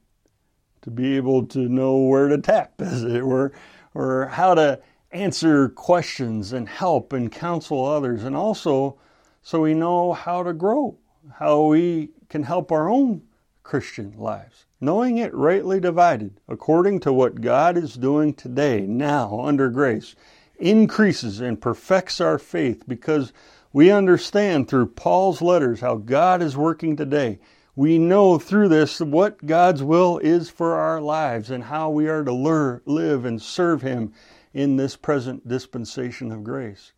to 0.82 0.89
be 0.89 1.15
able 1.15 1.46
to 1.48 1.70
know 1.70 1.98
where 1.98 2.27
to 2.27 2.38
tap, 2.39 2.74
as 2.80 3.04
it 3.04 3.25
were, 3.25 3.54
or 3.94 4.27
how 4.27 4.56
to 4.56 4.80
answer 5.12 5.70
questions 5.70 6.51
and 6.54 6.68
help 6.68 7.13
and 7.13 7.32
counsel 7.32 7.86
others, 7.86 8.24
and 8.24 8.36
also 8.36 8.98
so 9.42 9.62
we 9.62 9.75
know 9.75 10.12
how 10.12 10.42
to 10.42 10.54
grow, 10.54 10.98
how 11.36 11.68
we 11.68 12.10
can 12.30 12.44
help 12.44 12.72
our 12.72 12.89
own 12.89 13.22
Christian 13.65 14.13
lives. 14.15 14.65
Knowing 14.79 15.17
it 15.17 15.34
rightly 15.34 15.79
divided 15.79 16.39
according 16.48 17.00
to 17.00 17.12
what 17.12 17.41
God 17.41 17.75
is 17.75 17.95
doing 17.95 18.34
today, 18.34 18.81
now, 18.81 19.41
under 19.41 19.69
grace, 19.69 20.15
increases 20.60 21.41
and 21.41 21.60
perfects 21.60 22.22
our 22.22 22.38
faith 22.38 22.84
because 22.88 23.34
we 23.74 23.89
understand 23.89 24.67
through 24.67 24.86
Paul's 24.86 25.41
letters 25.41 25.81
how 25.81 25.95
God 25.95 26.43
is 26.43 26.55
working 26.55 26.95
today. 26.95 27.39
We 27.75 27.98
know 27.98 28.38
through 28.38 28.69
this 28.69 29.01
what 29.01 29.45
God's 29.48 29.81
will 29.81 30.19
is 30.19 30.50
for 30.50 30.75
our 30.75 31.01
lives 31.01 31.50
and 31.50 31.63
how 31.63 31.89
we 31.89 32.07
are 32.07 32.24
to 32.24 32.31
lure, 32.31 32.84
live 32.86 33.25
and 33.25 33.41
serve 33.41 33.81
Him 33.81 34.13
in 34.53 34.77
this 34.77 34.95
present 34.95 35.48
dispensation 35.48 36.31
of 36.31 36.43
grace. 36.43 36.93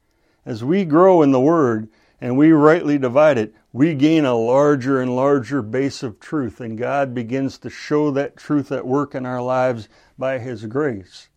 As 0.45 0.65
we 0.65 0.83
grow 0.83 1.21
in 1.21 1.31
the 1.31 1.39
Word 1.39 1.87
and 2.19 2.37
we 2.37 2.51
rightly 2.51 2.97
divide 2.97 3.37
it, 3.37 3.55
we 3.77 3.93
gain 3.93 4.25
a 4.25 4.33
larger 4.33 4.99
and 4.99 5.15
larger 5.15 5.61
base 5.61 6.01
of 6.01 6.19
truth, 6.19 6.59
and 6.59 6.79
God 6.79 7.13
begins 7.13 7.59
to 7.59 7.69
show 7.69 8.09
that 8.09 8.35
truth 8.35 8.71
at 8.71 8.87
work 8.87 9.13
in 9.13 9.23
our 9.23 9.39
lives 9.39 9.87
by 10.17 10.39
His 10.39 10.65
grace. 10.65 11.29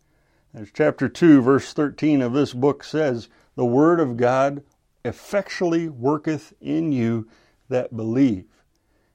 As 0.51 0.71
chapter 0.73 1.07
2, 1.07 1.43
verse 1.43 1.71
13 1.71 2.19
of 2.19 2.33
this 2.33 2.55
book 2.55 2.83
says, 2.83 3.29
the 3.55 3.63
Word 3.63 3.99
of 3.99 4.17
God 4.17 4.63
effectually 5.05 5.87
worketh 5.87 6.51
in 6.59 6.91
you 6.91 7.27
that 7.69 7.95
believe. 7.95 8.47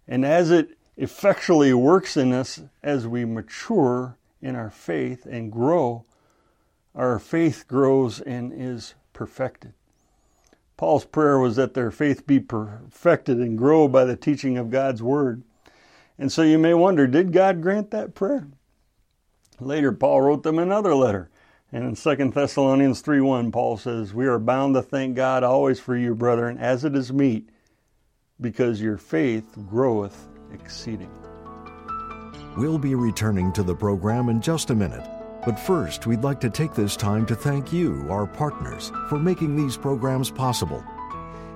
And 0.06 0.24
as 0.24 0.52
it 0.52 0.78
effectually 0.96 1.74
works 1.74 2.16
in 2.16 2.32
us 2.32 2.62
as 2.80 3.08
we 3.08 3.24
mature 3.24 4.18
in 4.40 4.54
our 4.54 4.70
faith 4.70 5.26
and 5.26 5.50
grow, 5.50 6.04
our 6.94 7.18
faith 7.18 7.66
grows 7.66 8.20
and 8.20 8.52
is 8.54 8.94
perfected. 9.12 9.72
Paul's 10.76 11.06
prayer 11.06 11.38
was 11.38 11.56
that 11.56 11.74
their 11.74 11.90
faith 11.90 12.26
be 12.26 12.38
perfected 12.38 13.38
and 13.38 13.56
grow 13.56 13.88
by 13.88 14.04
the 14.04 14.16
teaching 14.16 14.58
of 14.58 14.70
God's 14.70 15.02
Word. 15.02 15.42
And 16.18 16.30
so 16.30 16.42
you 16.42 16.58
may 16.58 16.74
wonder, 16.74 17.06
did 17.06 17.32
God 17.32 17.62
grant 17.62 17.90
that 17.90 18.14
prayer? 18.14 18.48
Later, 19.58 19.92
Paul 19.92 20.22
wrote 20.22 20.42
them 20.42 20.58
another 20.58 20.94
letter. 20.94 21.30
And 21.72 21.84
in 21.84 21.96
2 21.96 22.30
Thessalonians 22.30 23.00
3 23.00 23.20
1, 23.20 23.52
Paul 23.52 23.76
says, 23.76 24.14
We 24.14 24.26
are 24.26 24.38
bound 24.38 24.74
to 24.74 24.82
thank 24.82 25.16
God 25.16 25.42
always 25.42 25.80
for 25.80 25.96
you, 25.96 26.14
brethren, 26.14 26.58
as 26.58 26.84
it 26.84 26.94
is 26.94 27.12
meet, 27.12 27.48
because 28.40 28.80
your 28.80 28.98
faith 28.98 29.44
groweth 29.68 30.28
exceeding. 30.52 31.10
We'll 32.56 32.78
be 32.78 32.94
returning 32.94 33.52
to 33.54 33.62
the 33.62 33.74
program 33.74 34.28
in 34.28 34.40
just 34.40 34.70
a 34.70 34.74
minute. 34.74 35.15
But 35.46 35.58
first, 35.60 36.08
we'd 36.08 36.24
like 36.24 36.40
to 36.40 36.50
take 36.50 36.74
this 36.74 36.96
time 36.96 37.24
to 37.26 37.36
thank 37.36 37.72
you, 37.72 38.04
our 38.10 38.26
partners, 38.26 38.90
for 39.08 39.16
making 39.18 39.54
these 39.54 39.76
programs 39.76 40.28
possible. 40.28 40.82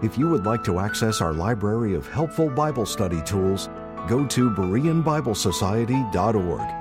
If 0.00 0.16
you 0.16 0.30
would 0.30 0.46
like 0.46 0.62
to 0.64 0.78
access 0.78 1.20
our 1.20 1.32
library 1.32 1.94
of 1.94 2.06
helpful 2.06 2.48
Bible 2.48 2.86
study 2.86 3.20
tools, 3.22 3.68
go 4.08 4.24
to 4.28 4.50
BereanBibleSociety.org. 4.50 6.74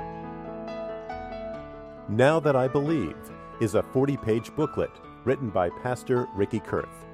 Now 2.09 2.39
That 2.39 2.55
I 2.55 2.67
Believe 2.67 3.17
is 3.59 3.73
a 3.73 3.81
40 3.81 4.15
page 4.17 4.55
booklet 4.55 4.91
written 5.25 5.49
by 5.49 5.71
Pastor 5.81 6.27
Ricky 6.35 6.59
Kurth. 6.59 7.07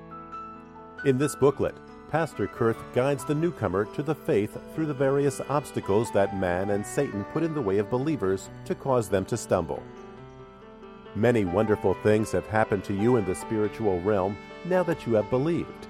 In 1.05 1.17
this 1.17 1.37
booklet, 1.37 1.77
Pastor 2.15 2.47
Kurth 2.47 2.81
guides 2.93 3.25
the 3.25 3.35
newcomer 3.35 3.83
to 3.93 4.01
the 4.01 4.15
faith 4.15 4.57
through 4.73 4.85
the 4.85 4.93
various 4.93 5.41
obstacles 5.49 6.09
that 6.11 6.39
man 6.39 6.69
and 6.69 6.87
Satan 6.87 7.25
put 7.25 7.43
in 7.43 7.53
the 7.53 7.61
way 7.61 7.77
of 7.77 7.89
believers 7.89 8.49
to 8.63 8.73
cause 8.73 9.09
them 9.09 9.25
to 9.25 9.35
stumble. 9.35 9.83
Many 11.13 11.43
wonderful 11.43 11.93
things 11.95 12.31
have 12.31 12.47
happened 12.47 12.85
to 12.85 12.93
you 12.93 13.17
in 13.17 13.25
the 13.25 13.35
spiritual 13.35 13.99
realm 13.99 14.37
now 14.63 14.81
that 14.83 15.05
you 15.05 15.13
have 15.15 15.29
believed. 15.29 15.87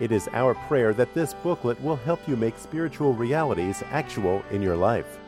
It 0.00 0.12
is 0.12 0.28
our 0.34 0.52
prayer 0.68 0.92
that 0.92 1.14
this 1.14 1.32
booklet 1.32 1.80
will 1.80 1.96
help 1.96 2.20
you 2.28 2.36
make 2.36 2.58
spiritual 2.58 3.14
realities 3.14 3.82
actual 3.90 4.42
in 4.50 4.60
your 4.60 4.76
life. 4.76 5.18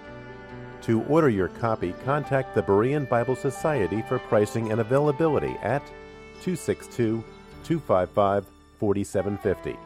To 0.83 1.03
order 1.05 1.31
your 1.31 1.49
copy, 1.49 1.95
contact 2.05 2.55
the 2.55 2.63
Berean 2.63 3.09
Bible 3.09 3.37
Society 3.37 4.05
for 4.07 4.19
pricing 4.19 4.71
and 4.71 4.83
availability 4.83 5.57
at 5.63 5.83
262 6.43 7.25
255 7.65 8.45
4750 8.79 9.86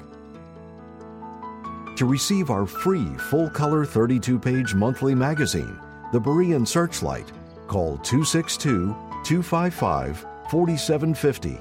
To 1.96 2.04
receive 2.04 2.50
our 2.50 2.66
free 2.66 3.16
full 3.16 3.48
color 3.48 3.86
32 3.86 4.38
page 4.38 4.74
monthly 4.74 5.14
magazine, 5.14 5.80
The 6.12 6.20
Berean 6.20 6.68
Searchlight, 6.68 7.32
call 7.68 7.96
262 7.98 8.94
255 9.24 10.26
4750 10.50 11.58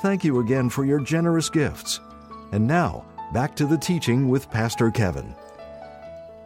Thank 0.03 0.25
you 0.25 0.41
again 0.41 0.71
for 0.71 0.85
your 0.85 1.01
generous 1.01 1.51
gifts. 1.51 2.01
And 2.53 2.67
now, 2.67 3.05
back 3.33 3.55
to 3.57 3.67
the 3.67 3.79
teaching 3.79 4.29
with 4.29 4.51
Pastor 4.51 4.91
Kevin. 4.91 5.35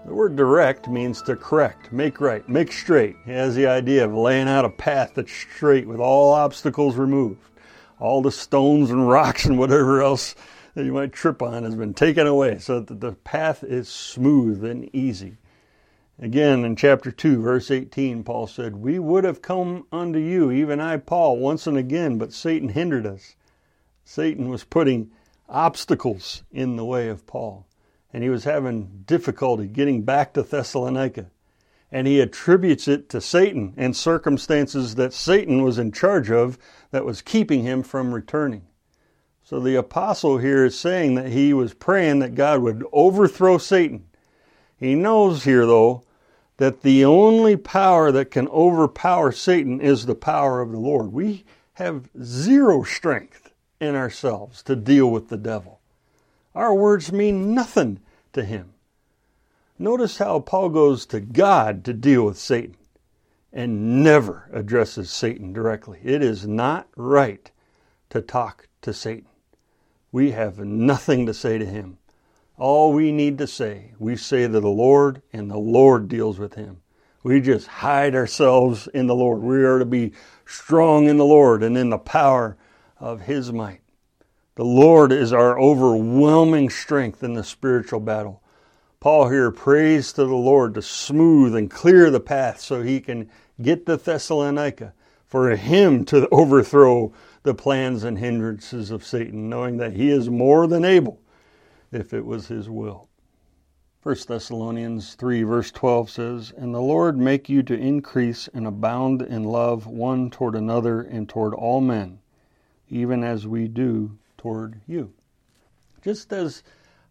The 0.04 0.12
word 0.12 0.36
direct 0.36 0.86
means 0.86 1.22
to 1.22 1.34
correct, 1.34 1.90
make 1.90 2.20
right, 2.20 2.46
make 2.46 2.70
straight. 2.70 3.16
It 3.26 3.32
has 3.32 3.54
the 3.54 3.66
idea 3.66 4.04
of 4.04 4.12
laying 4.12 4.48
out 4.48 4.66
a 4.66 4.70
path 4.70 5.12
that's 5.14 5.32
straight 5.32 5.86
with 5.86 5.98
all 5.98 6.32
obstacles 6.32 6.96
removed. 6.96 7.40
All 7.98 8.20
the 8.20 8.30
stones 8.30 8.90
and 8.90 9.08
rocks 9.08 9.46
and 9.46 9.58
whatever 9.58 10.02
else 10.02 10.34
that 10.74 10.84
you 10.84 10.92
might 10.92 11.12
trip 11.12 11.40
on 11.40 11.62
has 11.62 11.74
been 11.74 11.94
taken 11.94 12.26
away 12.26 12.58
so 12.58 12.80
that 12.80 13.00
the 13.00 13.12
path 13.12 13.64
is 13.64 13.88
smooth 13.88 14.62
and 14.62 14.94
easy. 14.94 15.38
Again, 16.18 16.64
in 16.64 16.76
chapter 16.76 17.10
2, 17.10 17.40
verse 17.40 17.70
18, 17.70 18.24
Paul 18.24 18.46
said, 18.46 18.76
We 18.76 18.98
would 18.98 19.24
have 19.24 19.40
come 19.40 19.86
unto 19.90 20.18
you, 20.18 20.50
even 20.50 20.80
I, 20.80 20.98
Paul, 20.98 21.38
once 21.38 21.66
and 21.66 21.78
again, 21.78 22.18
but 22.18 22.32
Satan 22.32 22.68
hindered 22.68 23.06
us. 23.06 23.36
Satan 24.04 24.50
was 24.50 24.64
putting 24.64 25.10
obstacles 25.48 26.42
in 26.50 26.76
the 26.76 26.84
way 26.84 27.08
of 27.08 27.26
Paul, 27.26 27.66
and 28.12 28.22
he 28.22 28.30
was 28.30 28.44
having 28.44 29.04
difficulty 29.06 29.66
getting 29.66 30.02
back 30.02 30.32
to 30.34 30.42
Thessalonica. 30.42 31.30
And 31.92 32.08
he 32.08 32.20
attributes 32.20 32.88
it 32.88 33.08
to 33.10 33.20
Satan 33.20 33.72
and 33.76 33.96
circumstances 33.96 34.96
that 34.96 35.12
Satan 35.12 35.62
was 35.62 35.78
in 35.78 35.92
charge 35.92 36.30
of 36.30 36.58
that 36.90 37.04
was 37.04 37.22
keeping 37.22 37.62
him 37.62 37.84
from 37.84 38.12
returning. 38.12 38.66
So 39.44 39.60
the 39.60 39.76
apostle 39.76 40.38
here 40.38 40.64
is 40.64 40.76
saying 40.78 41.14
that 41.14 41.28
he 41.28 41.52
was 41.52 41.72
praying 41.72 42.18
that 42.18 42.34
God 42.34 42.62
would 42.62 42.84
overthrow 42.92 43.58
Satan 43.58 44.06
he 44.84 44.94
knows 44.94 45.44
here, 45.44 45.66
though, 45.66 46.04
that 46.56 46.82
the 46.82 47.04
only 47.04 47.56
power 47.56 48.12
that 48.12 48.30
can 48.30 48.48
overpower 48.48 49.32
Satan 49.32 49.80
is 49.80 50.06
the 50.06 50.14
power 50.14 50.60
of 50.60 50.70
the 50.70 50.78
Lord. 50.78 51.12
We 51.12 51.44
have 51.74 52.08
zero 52.22 52.82
strength 52.82 53.43
in 53.84 53.94
ourselves 53.94 54.62
to 54.64 54.74
deal 54.74 55.10
with 55.10 55.28
the 55.28 55.36
devil. 55.36 55.80
Our 56.54 56.74
words 56.74 57.12
mean 57.12 57.54
nothing 57.54 58.00
to 58.32 58.44
him. 58.44 58.74
Notice 59.78 60.18
how 60.18 60.40
Paul 60.40 60.70
goes 60.70 61.04
to 61.06 61.20
God 61.20 61.84
to 61.84 61.92
deal 61.92 62.24
with 62.24 62.38
Satan 62.38 62.76
and 63.52 64.02
never 64.02 64.48
addresses 64.52 65.10
Satan 65.10 65.52
directly. 65.52 66.00
It 66.02 66.22
is 66.22 66.46
not 66.46 66.88
right 66.96 67.50
to 68.10 68.20
talk 68.20 68.68
to 68.82 68.92
Satan. 68.92 69.28
We 70.12 70.30
have 70.32 70.58
nothing 70.58 71.26
to 71.26 71.34
say 71.34 71.58
to 71.58 71.66
him. 71.66 71.98
All 72.56 72.92
we 72.92 73.10
need 73.10 73.38
to 73.38 73.46
say, 73.48 73.94
we 73.98 74.16
say 74.16 74.46
to 74.46 74.60
the 74.60 74.68
Lord, 74.68 75.22
and 75.32 75.50
the 75.50 75.58
Lord 75.58 76.08
deals 76.08 76.38
with 76.38 76.54
him. 76.54 76.82
We 77.24 77.40
just 77.40 77.66
hide 77.66 78.14
ourselves 78.14 78.86
in 78.88 79.08
the 79.08 79.14
Lord. 79.14 79.40
We 79.40 79.64
are 79.64 79.78
to 79.80 79.84
be 79.84 80.12
strong 80.46 81.06
in 81.06 81.16
the 81.16 81.24
Lord 81.24 81.62
and 81.64 81.76
in 81.76 81.90
the 81.90 81.98
power 81.98 82.56
of 82.98 83.22
his 83.22 83.52
might. 83.52 83.80
The 84.56 84.64
Lord 84.64 85.12
is 85.12 85.32
our 85.32 85.58
overwhelming 85.58 86.70
strength 86.70 87.22
in 87.22 87.34
the 87.34 87.42
spiritual 87.42 88.00
battle. 88.00 88.42
Paul 89.00 89.28
here 89.28 89.50
prays 89.50 90.12
to 90.12 90.24
the 90.24 90.34
Lord 90.34 90.74
to 90.74 90.82
smooth 90.82 91.54
and 91.54 91.70
clear 91.70 92.10
the 92.10 92.20
path 92.20 92.60
so 92.60 92.82
he 92.82 93.00
can 93.00 93.28
get 93.60 93.84
to 93.86 93.96
Thessalonica, 93.96 94.94
for 95.26 95.50
him 95.56 96.04
to 96.06 96.28
overthrow 96.30 97.12
the 97.42 97.54
plans 97.54 98.04
and 98.04 98.18
hindrances 98.18 98.90
of 98.90 99.04
Satan, 99.04 99.48
knowing 99.48 99.76
that 99.78 99.94
he 99.94 100.10
is 100.10 100.30
more 100.30 100.66
than 100.66 100.84
able 100.84 101.20
if 101.92 102.14
it 102.14 102.24
was 102.24 102.48
his 102.48 102.70
will. 102.70 103.08
1 104.02 104.16
Thessalonians 104.28 105.14
3, 105.14 105.42
verse 105.44 105.70
12 105.70 106.10
says, 106.10 106.52
And 106.56 106.74
the 106.74 106.80
Lord 106.80 107.16
make 107.18 107.48
you 107.48 107.62
to 107.62 107.74
increase 107.74 108.48
and 108.52 108.66
abound 108.66 109.22
in 109.22 109.44
love 109.44 109.86
one 109.86 110.30
toward 110.30 110.54
another 110.54 111.00
and 111.00 111.28
toward 111.28 111.54
all 111.54 111.80
men, 111.80 112.18
even 112.88 113.24
as 113.24 113.46
we 113.46 113.68
do 113.68 114.18
toward 114.36 114.80
you. 114.86 115.12
Just 116.02 116.32
as 116.32 116.62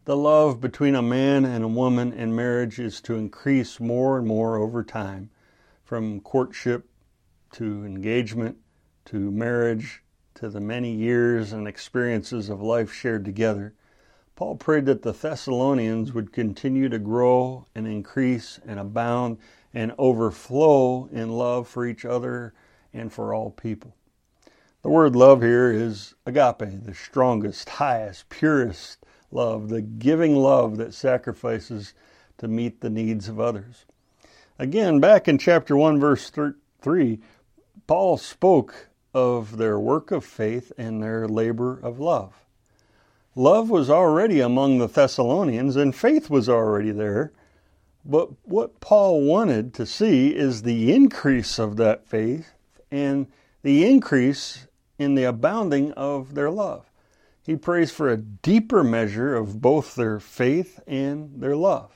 the 0.06 0.18
love 0.18 0.62
between 0.62 0.96
a 0.96 1.02
man 1.02 1.46
and 1.46 1.64
a 1.64 1.68
woman 1.68 2.14
in 2.14 2.36
marriage 2.36 2.80
is 2.80 3.02
to 3.02 3.16
increase 3.16 3.80
more 3.80 4.18
and 4.18 4.28
more 4.28 4.58
over 4.58 4.84
time, 4.84 5.30
from 5.84 6.20
courtship 6.20 6.88
to 7.54 7.86
engagement 7.86 8.58
to 9.06 9.32
marriage 9.32 10.04
to 10.36 10.50
the 10.50 10.60
many 10.60 10.92
years 10.92 11.54
and 11.54 11.68
experiences 11.68 12.50
of 12.50 12.62
life 12.62 12.92
shared 12.92 13.24
together, 13.24 13.74
Paul 14.36 14.56
prayed 14.56 14.88
that 14.88 15.04
the 15.04 15.12
Thessalonians 15.12 16.14
would 16.14 16.34
continue 16.34 16.90
to 16.90 16.98
grow 16.98 17.68
and 17.76 17.88
increase 17.88 18.60
and 18.66 18.80
abound 18.80 19.38
and 19.74 19.94
overflow 19.98 21.08
in 21.12 21.32
love 21.32 21.68
for 21.68 21.86
each 21.86 22.04
other 22.04 22.54
and 22.94 23.14
for 23.14 23.34
all 23.34 23.52
people. 23.52 23.96
The 24.84 24.90
word 24.90 25.16
love 25.16 25.42
here 25.42 25.72
is 25.72 26.14
agape, 26.26 26.84
the 26.84 26.94
strongest, 26.94 27.70
highest, 27.70 28.28
purest 28.28 28.98
love, 29.32 29.70
the 29.70 29.82
giving 29.82 30.36
love 30.36 30.76
that 30.76 30.94
sacrifices 30.94 31.94
to 32.40 32.50
meet 32.50 32.82
the 32.82 32.90
needs 32.90 33.30
of 33.30 33.40
others. 33.40 33.86
Again, 34.60 35.00
back 35.00 35.30
in 35.30 35.38
chapter 35.38 35.78
1, 35.78 36.02
verse 36.02 36.30
3, 36.82 37.20
Paul 37.88 38.18
spoke 38.18 38.90
of 39.14 39.56
their 39.56 39.80
work 39.80 40.12
of 40.12 40.26
faith 40.26 40.74
and 40.78 41.02
their 41.02 41.30
labor 41.30 41.80
of 41.82 42.02
love. 42.02 42.34
Love 43.36 43.70
was 43.70 43.90
already 43.90 44.42
among 44.42 44.80
the 44.80 44.88
Thessalonians 44.88 45.78
and 45.78 45.96
faith 45.96 46.30
was 46.30 46.50
already 46.50 46.92
there. 46.92 47.32
But 48.04 48.32
what 48.44 48.82
Paul 48.82 49.22
wanted 49.22 49.74
to 49.76 49.86
see 49.86 50.36
is 50.36 50.64
the 50.64 50.94
increase 50.94 51.58
of 51.58 51.78
that 51.78 52.06
faith 52.06 52.52
and 52.92 53.28
the 53.62 53.90
increase 53.90 54.68
in 54.98 55.16
the 55.16 55.24
abounding 55.24 55.92
of 55.94 56.36
their 56.36 56.50
love. 56.50 56.90
He 57.46 57.56
prays 57.56 57.92
for 57.92 58.10
a 58.10 58.18
deeper 58.18 58.84
measure 58.84 59.36
of 59.36 59.62
both 59.62 59.96
their 59.96 60.20
faith 60.20 60.80
and 60.88 61.42
their 61.42 61.56
love. 61.56 61.92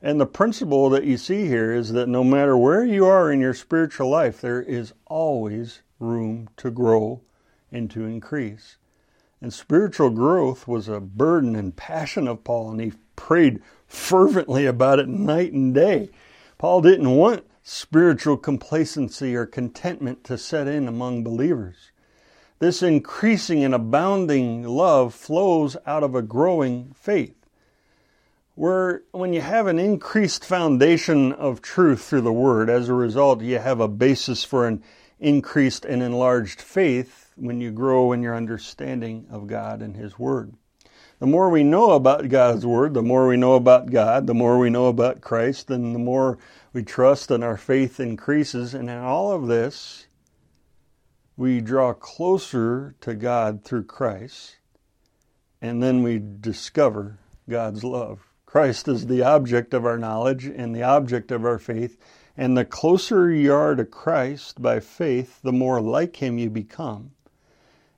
And 0.00 0.20
the 0.20 0.26
principle 0.26 0.90
that 0.90 1.04
you 1.04 1.16
see 1.16 1.46
here 1.46 1.72
is 1.72 1.92
that 1.92 2.08
no 2.08 2.22
matter 2.22 2.56
where 2.56 2.84
you 2.84 3.06
are 3.06 3.32
in 3.32 3.40
your 3.40 3.54
spiritual 3.54 4.10
life, 4.10 4.40
there 4.40 4.62
is 4.62 4.92
always 5.06 5.80
room 5.98 6.48
to 6.58 6.70
grow 6.70 7.22
and 7.72 7.90
to 7.90 8.04
increase. 8.04 8.76
And 9.40 9.52
spiritual 9.52 10.10
growth 10.10 10.68
was 10.68 10.88
a 10.88 11.00
burden 11.00 11.56
and 11.56 11.76
passion 11.76 12.28
of 12.28 12.44
Paul, 12.44 12.70
and 12.70 12.80
he 12.80 12.92
prayed 13.16 13.62
fervently 13.86 14.66
about 14.66 14.98
it 14.98 15.08
night 15.08 15.52
and 15.52 15.74
day. 15.74 16.10
Paul 16.58 16.80
didn't 16.80 17.10
want 17.10 17.44
spiritual 17.62 18.36
complacency 18.36 19.34
or 19.34 19.46
contentment 19.46 20.24
to 20.24 20.38
set 20.38 20.68
in 20.68 20.86
among 20.86 21.24
believers. 21.24 21.92
This 22.58 22.82
increasing 22.82 23.64
and 23.64 23.74
abounding 23.74 24.62
love 24.62 25.14
flows 25.14 25.76
out 25.86 26.02
of 26.02 26.14
a 26.14 26.22
growing 26.22 26.92
faith. 26.94 27.34
Where 28.54 29.02
when 29.10 29.32
you 29.32 29.40
have 29.40 29.66
an 29.66 29.80
increased 29.80 30.44
foundation 30.44 31.32
of 31.32 31.60
truth 31.60 32.04
through 32.04 32.20
the 32.20 32.32
Word, 32.32 32.70
as 32.70 32.88
a 32.88 32.94
result, 32.94 33.42
you 33.42 33.58
have 33.58 33.80
a 33.80 33.88
basis 33.88 34.44
for 34.44 34.68
an 34.68 34.82
increased 35.18 35.84
and 35.84 36.02
enlarged 36.02 36.60
faith 36.60 37.32
when 37.36 37.60
you 37.60 37.72
grow 37.72 38.12
in 38.12 38.22
your 38.22 38.36
understanding 38.36 39.26
of 39.30 39.48
God 39.48 39.82
and 39.82 39.96
His 39.96 40.18
Word. 40.18 40.54
The 41.18 41.26
more 41.26 41.48
we 41.48 41.64
know 41.64 41.92
about 41.92 42.28
God's 42.28 42.66
Word, 42.66 42.94
the 42.94 43.02
more 43.02 43.26
we 43.26 43.36
know 43.36 43.54
about 43.54 43.90
God, 43.90 44.26
the 44.26 44.34
more 44.34 44.58
we 44.58 44.70
know 44.70 44.86
about 44.86 45.20
Christ, 45.20 45.70
and 45.70 45.94
the 45.94 45.98
more 45.98 46.38
we 46.72 46.84
trust 46.84 47.30
and 47.30 47.42
our 47.42 47.56
faith 47.56 47.98
increases. 47.98 48.74
And 48.74 48.88
in 48.88 48.98
all 48.98 49.32
of 49.32 49.46
this, 49.46 50.06
we 51.36 51.60
draw 51.60 51.92
closer 51.92 52.94
to 53.00 53.14
God 53.14 53.64
through 53.64 53.84
Christ, 53.84 54.56
and 55.60 55.82
then 55.82 56.02
we 56.02 56.18
discover 56.18 57.18
God's 57.48 57.82
love. 57.82 58.26
Christ 58.46 58.86
is 58.86 59.06
the 59.06 59.22
object 59.22 59.74
of 59.74 59.84
our 59.84 59.98
knowledge 59.98 60.46
and 60.46 60.74
the 60.74 60.84
object 60.84 61.32
of 61.32 61.44
our 61.44 61.58
faith. 61.58 61.98
And 62.36 62.56
the 62.56 62.64
closer 62.64 63.30
you 63.30 63.52
are 63.52 63.74
to 63.74 63.84
Christ 63.84 64.62
by 64.62 64.80
faith, 64.80 65.40
the 65.42 65.52
more 65.52 65.80
like 65.80 66.16
Him 66.16 66.38
you 66.38 66.50
become. 66.50 67.12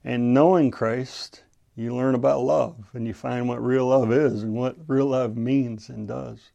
And 0.02 0.32
knowing 0.32 0.70
Christ, 0.70 1.42
you 1.74 1.94
learn 1.94 2.14
about 2.14 2.40
love 2.40 2.88
and 2.94 3.06
you 3.06 3.12
find 3.12 3.48
what 3.48 3.62
real 3.62 3.88
love 3.88 4.10
is 4.10 4.42
and 4.42 4.54
what 4.54 4.76
real 4.86 5.06
love 5.06 5.36
means 5.36 5.90
and 5.90 6.08
does. 6.08 6.50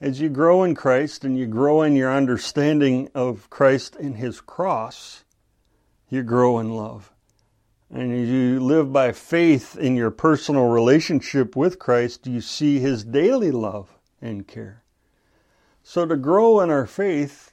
As 0.00 0.20
you 0.20 0.28
grow 0.28 0.64
in 0.64 0.74
Christ 0.74 1.24
and 1.24 1.38
you 1.38 1.46
grow 1.46 1.82
in 1.82 1.94
your 1.94 2.12
understanding 2.12 3.10
of 3.14 3.48
Christ 3.50 3.94
and 3.94 4.16
His 4.16 4.40
cross, 4.40 5.22
you 6.08 6.22
grow 6.22 6.58
in 6.58 6.70
love. 6.70 7.12
And 7.90 8.12
as 8.12 8.28
you 8.28 8.60
live 8.60 8.92
by 8.92 9.12
faith 9.12 9.76
in 9.76 9.96
your 9.96 10.10
personal 10.10 10.68
relationship 10.68 11.56
with 11.56 11.78
Christ, 11.78 12.26
you 12.26 12.40
see 12.40 12.78
His 12.78 13.04
daily 13.04 13.50
love 13.50 13.98
and 14.20 14.46
care. 14.46 14.82
So 15.82 16.04
to 16.04 16.16
grow 16.16 16.60
in 16.60 16.70
our 16.70 16.86
faith, 16.86 17.52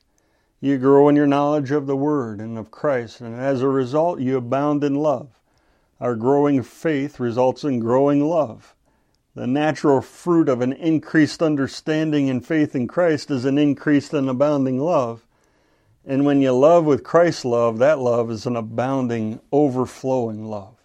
you 0.59 0.77
grow 0.77 1.07
in 1.07 1.15
your 1.15 1.27
knowledge 1.27 1.71
of 1.71 1.87
the 1.87 1.95
Word 1.95 2.41
and 2.41 2.57
of 2.57 2.71
Christ, 2.71 3.21
and 3.21 3.35
as 3.35 3.61
a 3.61 3.69
result, 3.69 4.19
you 4.19 4.35
abound 4.35 4.83
in 4.83 4.95
love. 4.95 5.39
Our 6.01 6.15
growing 6.15 6.61
faith 6.63 7.19
results 7.19 7.63
in 7.63 7.79
growing 7.79 8.25
love. 8.25 8.75
The 9.35 9.47
natural 9.47 10.01
fruit 10.01 10.49
of 10.49 10.61
an 10.61 10.73
increased 10.73 11.41
understanding 11.41 12.29
and 12.29 12.45
faith 12.45 12.75
in 12.75 12.87
Christ 12.87 13.31
is 13.31 13.45
an 13.45 13.57
increased 13.57 14.13
and 14.13 14.29
abounding 14.29 14.79
love. 14.79 15.25
And 16.07 16.23
when 16.23 16.39
you 16.39 16.51
love 16.51 16.85
with 16.85 17.03
Christ's 17.03 17.45
love, 17.45 17.79
that 17.79 17.97
love 17.97 18.29
is 18.29 18.45
an 18.45 18.55
abounding, 18.55 19.39
overflowing 19.51 20.45
love. 20.45 20.75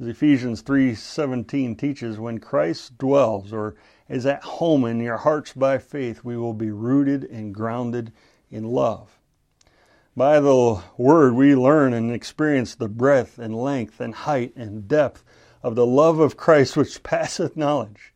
As 0.00 0.08
Ephesians 0.08 0.62
3:17 0.62 1.76
teaches, 1.76 2.18
when 2.18 2.40
Christ 2.40 2.98
dwells 2.98 3.52
or 3.52 3.76
is 4.08 4.26
at 4.26 4.42
home 4.42 4.84
in 4.84 4.98
your 4.98 5.18
hearts 5.18 5.52
by 5.52 5.78
faith, 5.78 6.24
we 6.24 6.36
will 6.36 6.54
be 6.54 6.72
rooted 6.72 7.22
and 7.22 7.54
grounded 7.54 8.12
in 8.50 8.64
love. 8.64 9.16
By 10.16 10.40
the 10.40 10.82
Word, 10.98 11.34
we 11.34 11.54
learn 11.54 11.92
and 11.92 12.10
experience 12.10 12.74
the 12.74 12.88
breadth 12.88 13.38
and 13.38 13.54
length 13.54 14.00
and 14.00 14.12
height 14.12 14.52
and 14.56 14.88
depth 14.88 15.22
of 15.62 15.76
the 15.76 15.86
love 15.86 16.18
of 16.18 16.36
Christ 16.36 16.76
which 16.76 17.02
passeth 17.04 17.56
knowledge. 17.56 18.12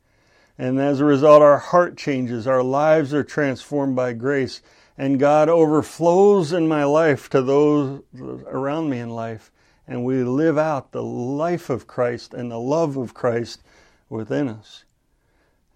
And 0.59 0.81
as 0.81 0.99
a 0.99 1.05
result, 1.05 1.41
our 1.41 1.59
heart 1.59 1.97
changes, 1.97 2.49
our 2.49 2.65
lives 2.65 3.15
are 3.15 3.23
transformed 3.23 3.95
by 3.95 4.13
grace, 4.13 4.61
and 4.99 5.21
God 5.21 5.49
overflows 5.49 6.53
in 6.53 6.69
my 6.69 6.85
life 6.85 7.29
to 7.31 7.43
those 7.43 8.03
around 8.47 8.89
me 8.89 8.99
in 8.99 9.11
life. 9.11 9.51
And 9.87 10.05
we 10.05 10.25
live 10.25 10.59
out 10.59 10.93
the 10.93 11.03
life 11.03 11.71
of 11.71 11.87
Christ 11.87 12.35
and 12.35 12.51
the 12.51 12.59
love 12.59 12.97
of 12.97 13.15
Christ 13.15 13.63
within 14.09 14.49
us. 14.49 14.85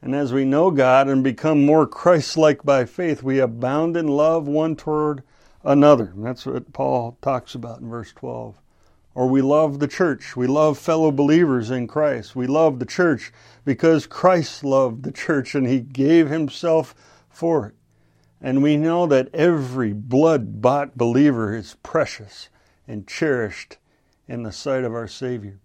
And 0.03 0.15
as 0.15 0.33
we 0.33 0.45
know 0.45 0.71
God 0.71 1.09
and 1.09 1.23
become 1.23 1.65
more 1.65 1.87
Christ 1.87 2.37
like 2.37 2.63
by 2.65 2.87
faith, 2.87 3.23
we 3.23 3.39
abound 3.39 3.97
in 3.97 4.09
love 4.09 4.49
one 4.49 4.75
toward 4.75 5.23
another. 5.63 6.13
And 6.15 6.25
that's 6.25 6.47
what 6.47 6.73
Paul 6.73 7.19
talks 7.21 7.55
about 7.55 7.81
in 7.81 7.91
verse 7.91 8.13
12. 8.13 8.57
Or 9.15 9.29
we 9.29 9.43
love 9.43 9.79
the 9.79 9.89
church. 9.89 10.35
We 10.37 10.47
love 10.47 10.79
fellow 10.79 11.13
believers 11.13 11.71
in 11.71 11.87
Christ. 11.87 12.35
We 12.35 12.47
love 12.47 12.79
the 12.79 12.87
church 12.87 13.33
because 13.65 14.07
Christ 14.07 14.65
loved 14.65 15.03
the 15.03 15.13
church 15.13 15.55
and 15.55 15.67
he 15.67 15.81
gave 15.81 16.31
himself 16.31 16.95
for 17.29 17.67
it. 17.67 17.75
And 18.41 18.63
we 18.63 18.77
know 18.77 19.07
that 19.07 19.35
every 19.35 19.93
blood 19.93 20.63
bought 20.63 20.97
believer 20.97 21.55
is 21.55 21.77
precious 21.83 22.49
and 22.89 23.07
cherished 23.07 23.77
in 24.27 24.43
the 24.43 24.53
sight 24.53 24.85
of 24.85 24.95
our 24.95 25.09
Savior. 25.09 25.59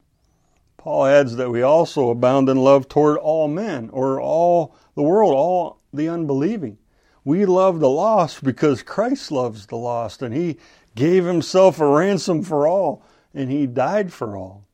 Paul 0.78 1.06
adds 1.06 1.38
that 1.38 1.50
we 1.50 1.62
also 1.62 2.10
abound 2.10 2.50
in 2.50 2.58
love 2.58 2.88
toward 2.88 3.18
all 3.18 3.48
men 3.48 3.90
or 3.92 4.20
all 4.20 4.76
the 4.94 5.02
world, 5.02 5.34
all 5.34 5.80
the 5.94 6.10
unbelieving. 6.10 6.78
We 7.24 7.46
love 7.46 7.80
the 7.80 7.90
lost 7.90 8.44
because 8.44 8.84
Christ 8.84 9.32
loves 9.32 9.66
the 9.66 9.78
lost 9.78 10.22
and 10.22 10.34
he 10.34 10.58
gave 10.96 11.26
himself 11.26 11.80
a 11.80 11.88
ransom 11.88 12.44
for 12.44 12.68
all 12.68 13.04
and 13.34 13.50
he 13.50 13.66
died 13.66 14.14
for 14.14 14.38
all. 14.38 14.68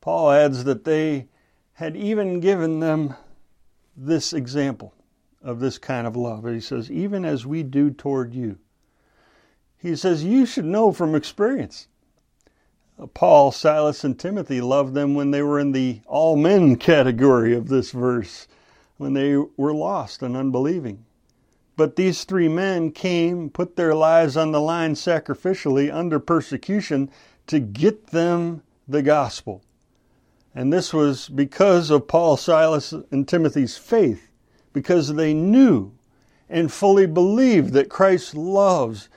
Paul 0.00 0.32
adds 0.32 0.64
that 0.64 0.84
they 0.84 1.28
had 1.74 1.96
even 1.96 2.40
given 2.40 2.80
them 2.80 3.14
this 3.96 4.32
example 4.32 4.93
of 5.44 5.60
this 5.60 5.78
kind 5.78 6.06
of 6.06 6.16
love. 6.16 6.44
He 6.46 6.60
says, 6.60 6.90
even 6.90 7.24
as 7.24 7.46
we 7.46 7.62
do 7.62 7.90
toward 7.90 8.34
you. 8.34 8.58
He 9.76 9.94
says, 9.94 10.24
you 10.24 10.46
should 10.46 10.64
know 10.64 10.92
from 10.92 11.14
experience. 11.14 11.88
Uh, 12.98 13.06
Paul, 13.06 13.52
Silas, 13.52 14.02
and 14.02 14.18
Timothy 14.18 14.60
loved 14.60 14.94
them 14.94 15.14
when 15.14 15.30
they 15.30 15.42
were 15.42 15.60
in 15.60 15.72
the 15.72 16.00
all 16.06 16.36
men 16.36 16.76
category 16.76 17.54
of 17.54 17.68
this 17.68 17.90
verse, 17.90 18.48
when 18.96 19.12
they 19.12 19.36
were 19.36 19.74
lost 19.74 20.22
and 20.22 20.36
unbelieving. 20.36 21.04
But 21.76 21.96
these 21.96 22.24
three 22.24 22.48
men 22.48 22.92
came, 22.92 23.50
put 23.50 23.76
their 23.76 23.94
lives 23.94 24.36
on 24.36 24.52
the 24.52 24.60
line 24.60 24.94
sacrificially 24.94 25.92
under 25.92 26.18
persecution 26.18 27.10
to 27.48 27.58
get 27.58 28.06
them 28.06 28.62
the 28.88 29.02
gospel. 29.02 29.62
And 30.54 30.72
this 30.72 30.94
was 30.94 31.28
because 31.28 31.90
of 31.90 32.06
Paul, 32.06 32.36
Silas, 32.36 32.92
and 33.10 33.26
Timothy's 33.26 33.76
faith, 33.76 34.30
because 34.74 35.14
they 35.14 35.32
knew 35.32 35.90
and 36.50 36.70
fully 36.70 37.06
believed 37.06 37.72
that 37.72 37.88
Christ 37.88 38.34
loves 38.34 39.08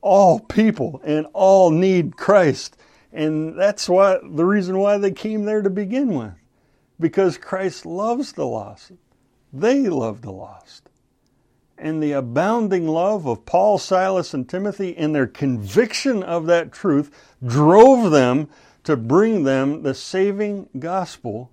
all 0.00 0.40
people 0.40 1.00
and 1.04 1.26
all 1.32 1.70
need 1.70 2.16
Christ 2.16 2.76
and 3.12 3.58
that's 3.58 3.88
why 3.88 4.18
the 4.22 4.44
reason 4.44 4.78
why 4.78 4.96
they 4.96 5.10
came 5.10 5.44
there 5.44 5.62
to 5.62 5.70
begin 5.70 6.14
with. 6.14 6.32
Because 6.98 7.36
Christ 7.36 7.84
loves 7.84 8.32
the 8.32 8.46
lost. 8.46 8.92
They 9.52 9.88
love 9.88 10.22
the 10.22 10.32
lost. 10.32 10.88
And 11.76 12.02
the 12.02 12.12
abounding 12.12 12.86
love 12.86 13.26
of 13.26 13.44
Paul, 13.44 13.76
Silas, 13.76 14.32
and 14.32 14.48
Timothy 14.48 14.96
and 14.96 15.14
their 15.14 15.26
conviction 15.26 16.22
of 16.22 16.46
that 16.46 16.72
truth 16.72 17.10
drove 17.44 18.12
them 18.12 18.48
to 18.84 18.96
bring 18.96 19.44
them 19.44 19.82
the 19.82 19.94
saving 19.94 20.68
gospel 20.78 21.50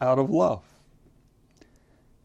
out 0.00 0.18
of 0.18 0.28
love. 0.28 0.62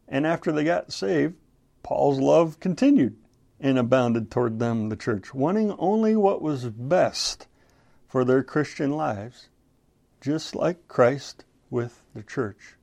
And 0.07 0.27
after 0.27 0.51
they 0.51 0.63
got 0.63 0.91
saved, 0.91 1.35
Paul's 1.81 2.19
love 2.19 2.59
continued 2.59 3.17
and 3.59 3.77
abounded 3.77 4.29
toward 4.29 4.59
them, 4.59 4.89
the 4.89 4.95
church, 4.95 5.33
wanting 5.33 5.71
only 5.79 6.15
what 6.15 6.41
was 6.41 6.65
best 6.65 7.47
for 8.07 8.25
their 8.25 8.43
Christian 8.43 8.91
lives, 8.91 9.49
just 10.21 10.55
like 10.55 10.87
Christ 10.87 11.45
with 11.69 12.03
the 12.13 12.23
church. 12.23 12.75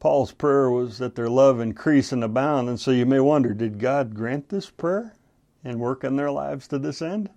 Paul's 0.00 0.32
prayer 0.32 0.70
was 0.70 0.98
that 0.98 1.14
their 1.14 1.28
love 1.28 1.60
increase 1.60 2.10
and 2.10 2.24
abound, 2.24 2.68
and 2.68 2.80
so 2.80 2.90
you 2.90 3.06
may 3.06 3.20
wonder 3.20 3.54
did 3.54 3.78
God 3.78 4.14
grant 4.14 4.48
this 4.48 4.68
prayer 4.70 5.14
and 5.62 5.78
work 5.78 6.02
in 6.02 6.16
their 6.16 6.30
lives 6.30 6.66
to 6.68 6.78
this 6.78 7.00
end? 7.00 7.30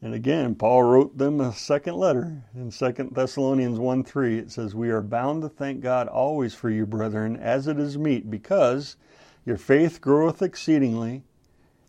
And 0.00 0.14
again, 0.14 0.54
Paul 0.54 0.84
wrote 0.84 1.18
them 1.18 1.40
a 1.40 1.52
second 1.52 1.96
letter 1.96 2.44
in 2.54 2.70
2 2.70 3.10
Thessalonians 3.12 3.80
1 3.80 4.04
3. 4.04 4.38
It 4.38 4.52
says, 4.52 4.74
We 4.74 4.90
are 4.90 5.02
bound 5.02 5.42
to 5.42 5.48
thank 5.48 5.80
God 5.80 6.06
always 6.06 6.54
for 6.54 6.70
you, 6.70 6.86
brethren, 6.86 7.36
as 7.36 7.66
it 7.66 7.80
is 7.80 7.98
meet, 7.98 8.30
because 8.30 8.96
your 9.44 9.56
faith 9.56 10.00
groweth 10.00 10.40
exceedingly, 10.40 11.24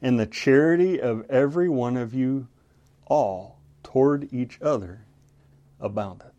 and 0.02 0.20
the 0.20 0.26
charity 0.26 1.00
of 1.00 1.30
every 1.30 1.70
one 1.70 1.98
of 1.98 2.14
you 2.16 2.48
all 3.06 3.60
toward 3.84 4.34
each 4.34 4.60
other 4.62 5.06
aboundeth. 5.80 6.34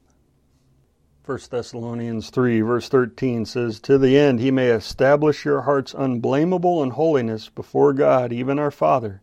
1 1.24 1.38
Thessalonians 1.50 2.30
3, 2.30 2.62
verse 2.62 2.88
13 2.88 3.44
says, 3.44 3.78
To 3.80 3.96
the 3.96 4.18
end 4.18 4.40
he 4.40 4.50
may 4.50 4.70
establish 4.70 5.44
your 5.44 5.60
hearts 5.60 5.94
unblameable 5.94 6.82
in 6.82 6.90
holiness 6.90 7.48
before 7.48 7.92
God, 7.92 8.32
even 8.32 8.58
our 8.58 8.72
Father, 8.72 9.22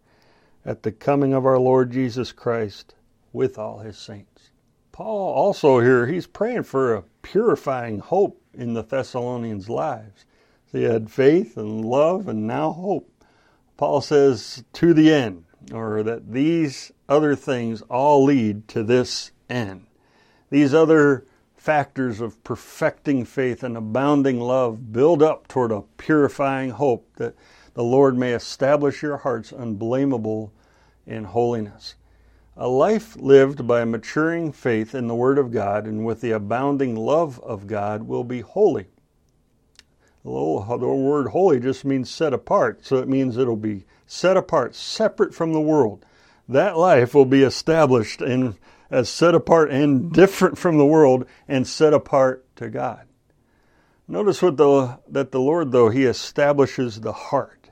at 0.67 0.83
the 0.83 0.91
coming 0.91 1.33
of 1.33 1.45
our 1.45 1.57
Lord 1.57 1.91
Jesus 1.91 2.33
Christ 2.33 2.93
with 3.31 3.57
all 3.57 3.79
his 3.79 3.97
saints. 3.97 4.51
Paul 4.91 5.33
also 5.33 5.79
here, 5.79 6.07
he's 6.07 6.27
praying 6.27 6.63
for 6.63 6.93
a 6.93 7.03
purifying 7.21 7.99
hope 7.99 8.41
in 8.53 8.73
the 8.73 8.83
Thessalonians' 8.83 9.69
lives. 9.69 10.25
They 10.73 10.81
had 10.81 11.09
faith 11.09 11.55
and 11.55 11.85
love 11.85 12.27
and 12.27 12.45
now 12.45 12.73
hope. 12.73 13.09
Paul 13.77 14.01
says, 14.01 14.65
to 14.73 14.93
the 14.93 15.13
end 15.13 15.45
or 15.73 16.03
that 16.03 16.33
these 16.33 16.91
other 17.07 17.33
things 17.33 17.81
all 17.83 18.25
lead 18.25 18.67
to 18.69 18.83
this 18.83 19.31
end. 19.49 19.85
These 20.49 20.73
other 20.73 21.25
factors 21.55 22.19
of 22.19 22.43
perfecting 22.43 23.23
faith 23.23 23.63
and 23.63 23.77
abounding 23.77 24.41
love 24.41 24.91
build 24.91 25.23
up 25.23 25.47
toward 25.47 25.71
a 25.71 25.83
purifying 25.95 26.71
hope 26.71 27.07
that 27.15 27.35
the 27.73 27.83
Lord 27.83 28.17
may 28.17 28.33
establish 28.33 29.01
your 29.01 29.17
hearts 29.17 29.53
unblameable 29.53 30.51
in 31.07 31.23
holiness. 31.23 31.95
A 32.55 32.67
life 32.67 33.15
lived 33.15 33.65
by 33.65 33.85
maturing 33.85 34.51
faith 34.51 34.93
in 34.93 35.07
the 35.07 35.15
Word 35.15 35.37
of 35.37 35.51
God 35.51 35.85
and 35.85 36.05
with 36.05 36.21
the 36.21 36.31
abounding 36.31 36.95
love 36.95 37.39
of 37.39 37.65
God 37.65 38.03
will 38.03 38.23
be 38.23 38.41
holy. 38.41 38.87
The 40.23 40.31
word 40.31 41.29
holy 41.29 41.59
just 41.61 41.85
means 41.85 42.09
set 42.09 42.33
apart, 42.33 42.85
so 42.85 42.97
it 42.97 43.07
means 43.07 43.37
it'll 43.37 43.55
be 43.55 43.85
set 44.05 44.35
apart, 44.35 44.75
separate 44.75 45.33
from 45.33 45.53
the 45.53 45.61
world. 45.61 46.05
That 46.49 46.77
life 46.77 47.13
will 47.13 47.25
be 47.25 47.43
established 47.43 48.21
and 48.21 48.55
as 48.91 49.07
set 49.07 49.35
apart 49.35 49.71
and 49.71 50.11
different 50.11 50.57
from 50.57 50.77
the 50.77 50.85
world 50.85 51.25
and 51.47 51.65
set 51.65 51.93
apart 51.93 52.45
to 52.57 52.69
God. 52.69 53.05
Notice 54.07 54.41
what 54.41 54.57
the, 54.57 54.99
that 55.07 55.31
the 55.31 55.39
Lord, 55.39 55.71
though, 55.71 55.89
He 55.89 56.03
establishes 56.03 57.01
the 57.01 57.13
heart. 57.13 57.66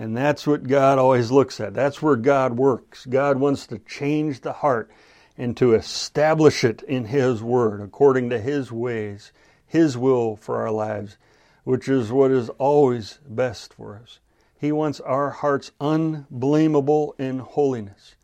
And 0.00 0.16
that's 0.16 0.46
what 0.46 0.66
God 0.66 0.98
always 0.98 1.30
looks 1.30 1.60
at. 1.60 1.74
That's 1.74 2.00
where 2.00 2.16
God 2.16 2.56
works. 2.56 3.04
God 3.04 3.38
wants 3.38 3.66
to 3.66 3.78
change 3.80 4.40
the 4.40 4.54
heart 4.54 4.90
and 5.36 5.54
to 5.58 5.74
establish 5.74 6.64
it 6.64 6.80
in 6.84 7.04
His 7.04 7.42
Word 7.42 7.82
according 7.82 8.30
to 8.30 8.40
His 8.40 8.72
ways, 8.72 9.30
His 9.66 9.98
will 9.98 10.36
for 10.36 10.56
our 10.56 10.70
lives, 10.70 11.18
which 11.64 11.86
is 11.86 12.10
what 12.10 12.30
is 12.30 12.48
always 12.48 13.18
best 13.28 13.74
for 13.74 14.00
us. 14.02 14.20
He 14.58 14.72
wants 14.72 15.00
our 15.00 15.28
hearts 15.28 15.70
unblameable 15.82 17.14
in 17.18 17.40
holiness. 17.40 18.14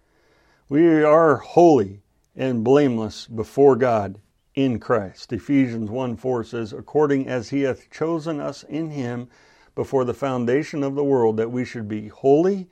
We 0.71 1.05
are 1.05 1.37
holy 1.37 2.01
and 2.35 2.65
blameless 2.65 3.27
before 3.27 3.77
God 3.77 4.19
in 4.55 4.81
Christ. 4.81 5.31
Ephesians 5.31 5.91
1 5.91 6.17
4 6.17 6.43
says, 6.43 6.73
According 6.73 7.29
as 7.29 7.51
he 7.51 7.63
hath 7.65 7.91
chosen 7.91 8.41
us 8.41 8.63
in 8.63 8.93
him 8.93 9.29
before 9.77 10.05
the 10.05 10.15
foundation 10.15 10.83
of 10.83 10.97
the 10.97 11.05
world, 11.05 11.37
that 11.37 11.53
we 11.53 11.65
should 11.65 11.87
be 11.87 12.09
holy 12.09 12.67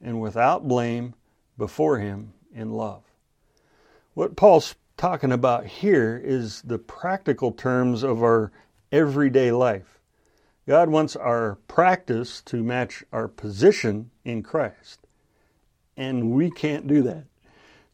and 0.00 0.20
without 0.20 0.68
blame 0.68 1.14
before 1.58 1.98
him 1.98 2.32
in 2.54 2.70
love. 2.70 3.02
What 4.14 4.36
Paul's 4.36 4.76
talking 4.96 5.32
about 5.32 5.66
here 5.66 6.20
is 6.22 6.62
the 6.62 6.78
practical 6.78 7.50
terms 7.50 8.04
of 8.04 8.22
our 8.22 8.52
everyday 8.92 9.50
life. 9.50 9.98
God 10.68 10.90
wants 10.90 11.16
our 11.16 11.56
practice 11.66 12.42
to 12.42 12.62
match 12.62 13.02
our 13.10 13.26
position 13.26 14.10
in 14.24 14.42
Christ. 14.42 15.00
And 15.96 16.30
we 16.32 16.50
can't 16.50 16.86
do 16.86 17.02
that. 17.02 17.24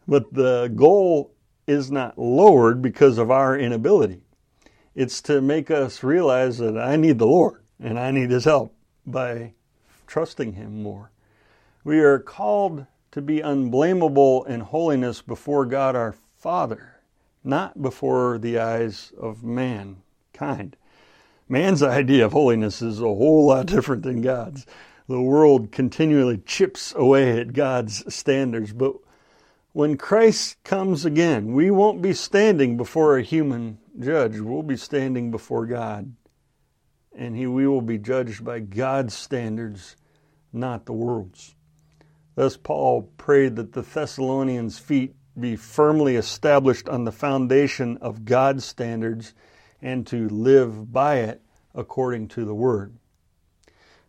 But 0.09 0.35
the 0.35 0.73
goal 0.75 1.33
is 1.69 1.91
not 1.91 2.19
lowered 2.19 2.83
because 2.83 3.19
of 3.19 3.31
our 3.31 3.57
inability. 3.57 4.23
It's 4.95 5.23
to 5.23 5.41
make 5.41 5.71
us 5.71 6.03
realize 6.03 6.59
that 6.59 6.77
I 6.77 6.97
need 6.97 7.19
the 7.19 7.27
Lord 7.27 7.63
and 7.81 7.99
I 7.99 8.11
need 8.11 8.31
His 8.31 8.45
help 8.45 8.75
by 9.07 9.53
trusting 10.07 10.53
Him 10.55 10.83
more. 10.83 11.11
We 11.85 12.01
are 12.01 12.19
called 12.19 12.87
to 13.13 13.23
be 13.23 13.41
unblameable 13.41 14.45
in 14.45 14.61
holiness 14.61 15.23
before 15.23 15.67
God 15.67 15.97
our 15.97 16.15
Father, 16.35 17.01
not 17.45 17.81
before 17.81 18.39
the 18.39 18.59
eyes 18.59 19.13
of 19.19 19.43
mankind. 19.45 20.77
Man's 21.49 21.83
idea 21.83 22.27
of 22.27 22.33
holiness 22.33 22.83
is 22.83 23.01
a 23.01 23.05
whole 23.05 23.47
lot 23.47 23.67
different 23.67 24.03
than 24.03 24.21
God's. 24.21 24.67
The 25.09 25.21
world 25.21 25.71
continually 25.71 26.39
chips 26.39 26.93
away 26.97 27.41
at 27.41 27.53
God's 27.53 28.13
standards, 28.13 28.73
but 28.73 28.97
when 29.73 29.97
Christ 29.97 30.57
comes 30.65 31.05
again, 31.05 31.53
we 31.53 31.71
won't 31.71 32.03
be 32.03 32.13
standing 32.13 32.77
before 32.77 33.17
a 33.17 33.23
human 33.23 33.79
judge. 34.01 34.41
We'll 34.41 34.63
be 34.63 34.77
standing 34.77 35.31
before 35.31 35.67
God. 35.67 36.13
And 37.17 37.35
he, 37.35 37.47
we 37.47 37.67
will 37.67 37.81
be 37.81 37.99
judged 37.99 38.45
by 38.45 38.61
God's 38.61 39.15
standards, 39.15 39.97
not 40.53 40.85
the 40.85 40.93
world's. 40.93 41.55
Thus, 42.35 42.57
Paul 42.57 43.11
prayed 43.17 43.57
that 43.57 43.73
the 43.73 43.83
Thessalonians' 43.83 44.79
feet 44.79 45.17
be 45.39 45.57
firmly 45.57 46.17
established 46.17 46.89
on 46.89 47.05
the 47.05 47.13
foundation 47.13 47.97
of 47.99 48.27
God's 48.27 48.65
standards 48.65 49.33
and 49.81 50.07
to 50.07 50.29
live 50.29 50.93
by 50.93 51.17
it 51.17 51.43
according 51.75 52.29
to 52.29 52.45
the 52.45 52.55
Word. 52.55 52.95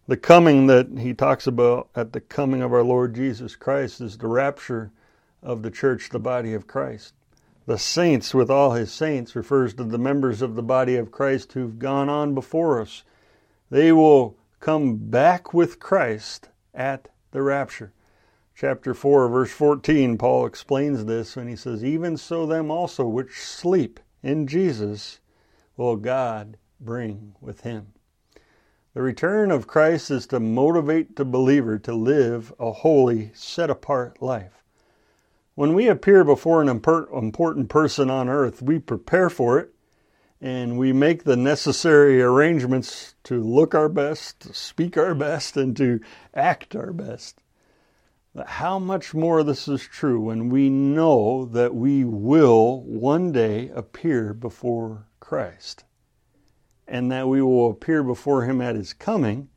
The 0.08 0.18
coming 0.18 0.68
that 0.68 1.00
he 1.00 1.14
talks 1.14 1.48
about 1.48 1.90
at 1.96 2.14
the 2.14 2.22
coming 2.22 2.62
of 2.62 2.72
our 2.72 2.84
Lord 2.84 3.14
Jesus 3.14 3.56
Christ 3.56 4.00
is 4.00 4.18
the 4.18 4.28
rapture 4.28 4.92
of 5.44 5.64
the 5.64 5.72
church, 5.72 6.10
the 6.10 6.20
body 6.20 6.54
of 6.54 6.68
Christ. 6.68 7.14
The 7.68 7.78
saints, 7.78 8.34
with 8.34 8.50
all 8.50 8.72
his 8.72 8.94
saints, 8.94 9.36
refers 9.36 9.74
to 9.74 9.84
the 9.84 9.98
members 9.98 10.42
of 10.42 10.56
the 10.56 10.64
body 10.64 10.96
of 10.96 11.12
Christ 11.12 11.52
who've 11.52 11.78
gone 11.78 12.08
on 12.08 12.34
before 12.34 12.82
us. 12.82 13.04
They 13.70 13.92
will 13.92 14.38
come 14.62 14.96
back 14.96 15.54
with 15.54 15.78
Christ 15.78 16.48
at 16.74 17.10
the 17.32 17.42
rapture. 17.42 17.92
Chapter 18.56 18.94
4, 18.94 19.28
verse 19.28 19.52
14, 19.52 20.18
Paul 20.18 20.46
explains 20.46 21.04
this 21.04 21.36
when 21.36 21.50
he 21.50 21.58
says, 21.58 21.84
Even 21.84 22.16
so, 22.16 22.46
them 22.46 22.72
also 22.72 23.06
which 23.06 23.42
sleep 23.42 24.00
in 24.24 24.48
Jesus 24.48 25.20
will 25.76 25.98
God 25.98 26.56
bring 26.80 27.36
with 27.42 27.62
him. 27.62 27.88
The 28.94 29.02
return 29.02 29.52
of 29.52 29.68
Christ 29.68 30.10
is 30.10 30.26
to 30.28 30.40
motivate 30.40 31.18
the 31.18 31.26
believer 31.26 31.78
to 31.80 31.94
live 31.94 32.54
a 32.58 32.72
holy, 32.72 33.32
set 33.34 33.70
apart 33.70 34.22
life. 34.22 34.64
When 35.58 35.74
we 35.74 35.88
appear 35.88 36.24
before 36.24 36.62
an 36.62 36.70
important 36.70 37.68
person 37.68 38.12
on 38.12 38.30
earth, 38.30 38.62
we 38.62 38.78
prepare 38.78 39.28
for 39.28 39.58
it 39.58 39.74
and 40.40 40.78
we 40.78 40.94
make 40.94 41.24
the 41.24 41.36
necessary 41.36 42.22
arrangements 42.22 43.16
to 43.24 43.42
look 43.42 43.74
our 43.74 43.90
best, 43.90 44.40
to 44.42 44.54
speak 44.54 44.98
our 44.98 45.16
best, 45.16 45.58
and 45.58 45.76
to 45.78 46.00
act 46.36 46.76
our 46.76 46.94
best. 46.94 47.42
How 48.46 48.78
much 48.78 49.16
more 49.16 49.42
this 49.42 49.68
is 49.68 49.82
true 49.82 50.22
when 50.22 50.50
we 50.50 50.70
know 50.70 51.46
that 51.46 51.74
we 51.74 52.04
will 52.04 52.84
one 52.84 53.32
day 53.32 53.70
appear 53.70 54.36
before 54.36 55.08
Christ 55.20 55.86
and 56.88 57.12
that 57.12 57.28
we 57.28 57.42
will 57.42 57.72
appear 57.72 58.04
before 58.04 58.44
Him 58.44 58.62
at 58.62 58.76
His 58.76 58.94
coming, 58.94 59.50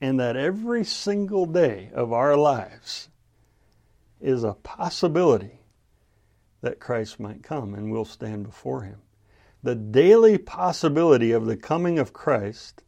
and 0.00 0.18
that 0.18 0.34
every 0.34 0.82
single 0.82 1.44
day 1.44 1.90
of 1.92 2.10
our 2.10 2.38
lives 2.38 3.10
is 4.20 4.44
a 4.44 4.54
possibility 4.54 5.60
that 6.62 6.80
Christ 6.80 7.20
might 7.20 7.42
come 7.42 7.74
and 7.74 7.90
we'll 7.90 8.04
stand 8.04 8.44
before 8.44 8.82
him. 8.82 9.02
The 9.62 9.74
daily 9.74 10.38
possibility 10.38 11.32
of 11.32 11.46
the 11.46 11.56
coming 11.56 11.98
of 11.98 12.12
Christ 12.12 12.82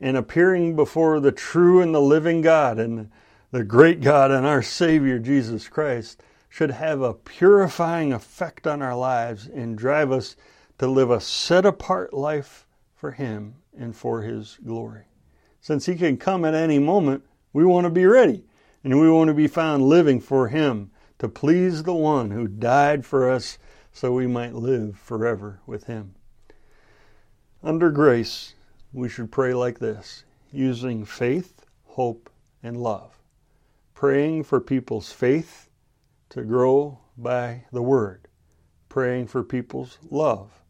and 0.00 0.16
appearing 0.16 0.76
before 0.76 1.20
the 1.20 1.32
true 1.32 1.80
and 1.80 1.94
the 1.94 2.00
living 2.00 2.40
God 2.40 2.78
and 2.78 3.10
the 3.50 3.64
great 3.64 4.00
God 4.00 4.30
and 4.30 4.46
our 4.46 4.62
Savior 4.62 5.18
Jesus 5.18 5.68
Christ 5.68 6.22
should 6.48 6.70
have 6.70 7.00
a 7.00 7.14
purifying 7.14 8.12
effect 8.12 8.66
on 8.66 8.82
our 8.82 8.96
lives 8.96 9.46
and 9.46 9.78
drive 9.78 10.10
us 10.10 10.36
to 10.78 10.86
live 10.86 11.10
a 11.10 11.20
set 11.20 11.64
apart 11.64 12.12
life 12.12 12.66
for 12.94 13.12
Him 13.12 13.56
and 13.76 13.94
for 13.94 14.22
His 14.22 14.58
glory. 14.64 15.04
Since 15.60 15.86
He 15.86 15.94
can 15.94 16.16
come 16.16 16.44
at 16.44 16.54
any 16.54 16.78
moment, 16.78 17.24
we 17.52 17.64
want 17.64 17.84
to 17.84 17.90
be 17.90 18.06
ready 18.06 18.44
and 18.82 19.00
we 19.00 19.10
want 19.10 19.28
to 19.28 19.34
be 19.34 19.46
found 19.46 19.82
living 19.82 20.20
for 20.20 20.48
Him 20.48 20.90
to 21.18 21.28
please 21.28 21.82
the 21.82 21.94
one 21.94 22.30
who 22.30 22.48
died 22.48 23.04
for 23.04 23.30
us 23.30 23.58
so 23.92 24.12
we 24.12 24.26
might 24.26 24.54
live 24.54 24.98
forever 24.98 25.60
with 25.66 25.84
Him. 25.84 26.14
Under 27.62 27.90
grace, 27.90 28.54
we 28.92 29.08
should 29.08 29.30
pray 29.30 29.52
like 29.52 29.78
this 29.78 30.24
using 30.50 31.04
faith, 31.04 31.66
hope, 31.84 32.30
and 32.62 32.76
love. 32.76 33.20
Praying 33.94 34.44
for 34.44 34.60
people's 34.60 35.12
faith 35.12 35.68
to 36.30 36.42
grow 36.42 36.98
by 37.18 37.64
the 37.72 37.82
Word. 37.82 38.28
Praying 38.88 39.26
for 39.26 39.44
people's 39.44 39.98
love 40.10 40.62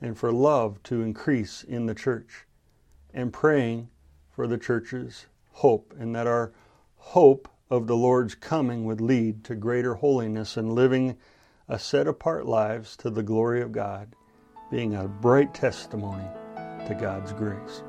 and 0.00 0.16
for 0.16 0.30
love 0.30 0.80
to 0.84 1.02
increase 1.02 1.64
in 1.64 1.86
the 1.86 1.94
church. 1.94 2.46
And 3.12 3.32
praying 3.32 3.90
for 4.30 4.46
the 4.46 4.58
church's 4.58 5.26
hope 5.50 5.92
and 5.98 6.14
that 6.14 6.28
our 6.28 6.52
hope 7.12 7.48
of 7.70 7.86
the 7.86 7.96
Lord's 7.96 8.34
coming 8.34 8.84
would 8.84 9.00
lead 9.00 9.42
to 9.44 9.54
greater 9.54 9.94
holiness 9.94 10.58
and 10.58 10.74
living 10.74 11.16
a 11.66 11.78
set 11.78 12.06
apart 12.06 12.44
lives 12.44 12.98
to 12.98 13.08
the 13.08 13.22
glory 13.22 13.62
of 13.62 13.72
God, 13.72 14.14
being 14.70 14.94
a 14.94 15.08
bright 15.08 15.54
testimony 15.54 16.26
to 16.86 16.94
God's 17.00 17.32
grace. 17.32 17.82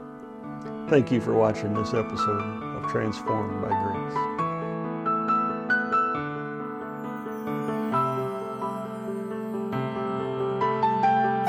Thank 0.89 1.11
you 1.11 1.19
for 1.19 1.33
watching 1.33 1.73
this 1.73 1.93
episode 1.93 2.63
of 2.77 2.89
Transformed 2.89 3.61
by 3.61 3.67
Grace. 3.67 4.39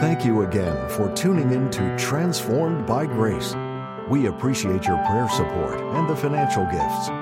Thank 0.01 0.25
you 0.25 0.43
again 0.43 0.89
for 0.89 1.15
tuning 1.15 1.53
in 1.53 1.71
to 1.71 1.97
Transformed 1.97 2.85
by 2.85 3.07
Grace. 3.07 3.55
We 4.09 4.27
appreciate 4.27 4.87
your 4.87 4.99
prayer 5.07 5.29
support 5.29 5.81
and 5.81 6.09
the 6.09 6.17
financial 6.17 6.65
gifts. 6.65 7.20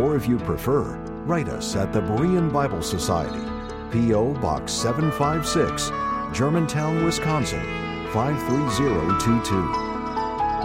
Or 0.00 0.14
if 0.14 0.28
you 0.28 0.38
prefer, 0.38 0.94
write 1.24 1.48
us 1.48 1.74
at 1.74 1.92
the 1.92 2.02
Berean 2.02 2.52
Bible 2.52 2.82
Society, 2.82 3.42
P.O. 3.90 4.34
Box 4.34 4.72
756, 4.72 5.90
Germantown, 6.32 7.04
Wisconsin 7.04 7.85
53022. 8.16 9.54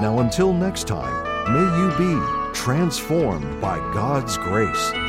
Now, 0.02 0.20
until 0.20 0.54
next 0.54 0.88
time, 0.88 1.12
may 1.52 1.68
you 1.82 1.90
be 1.98 2.54
transformed 2.54 3.60
by 3.60 3.78
God's 3.94 4.38
grace. 4.38 5.01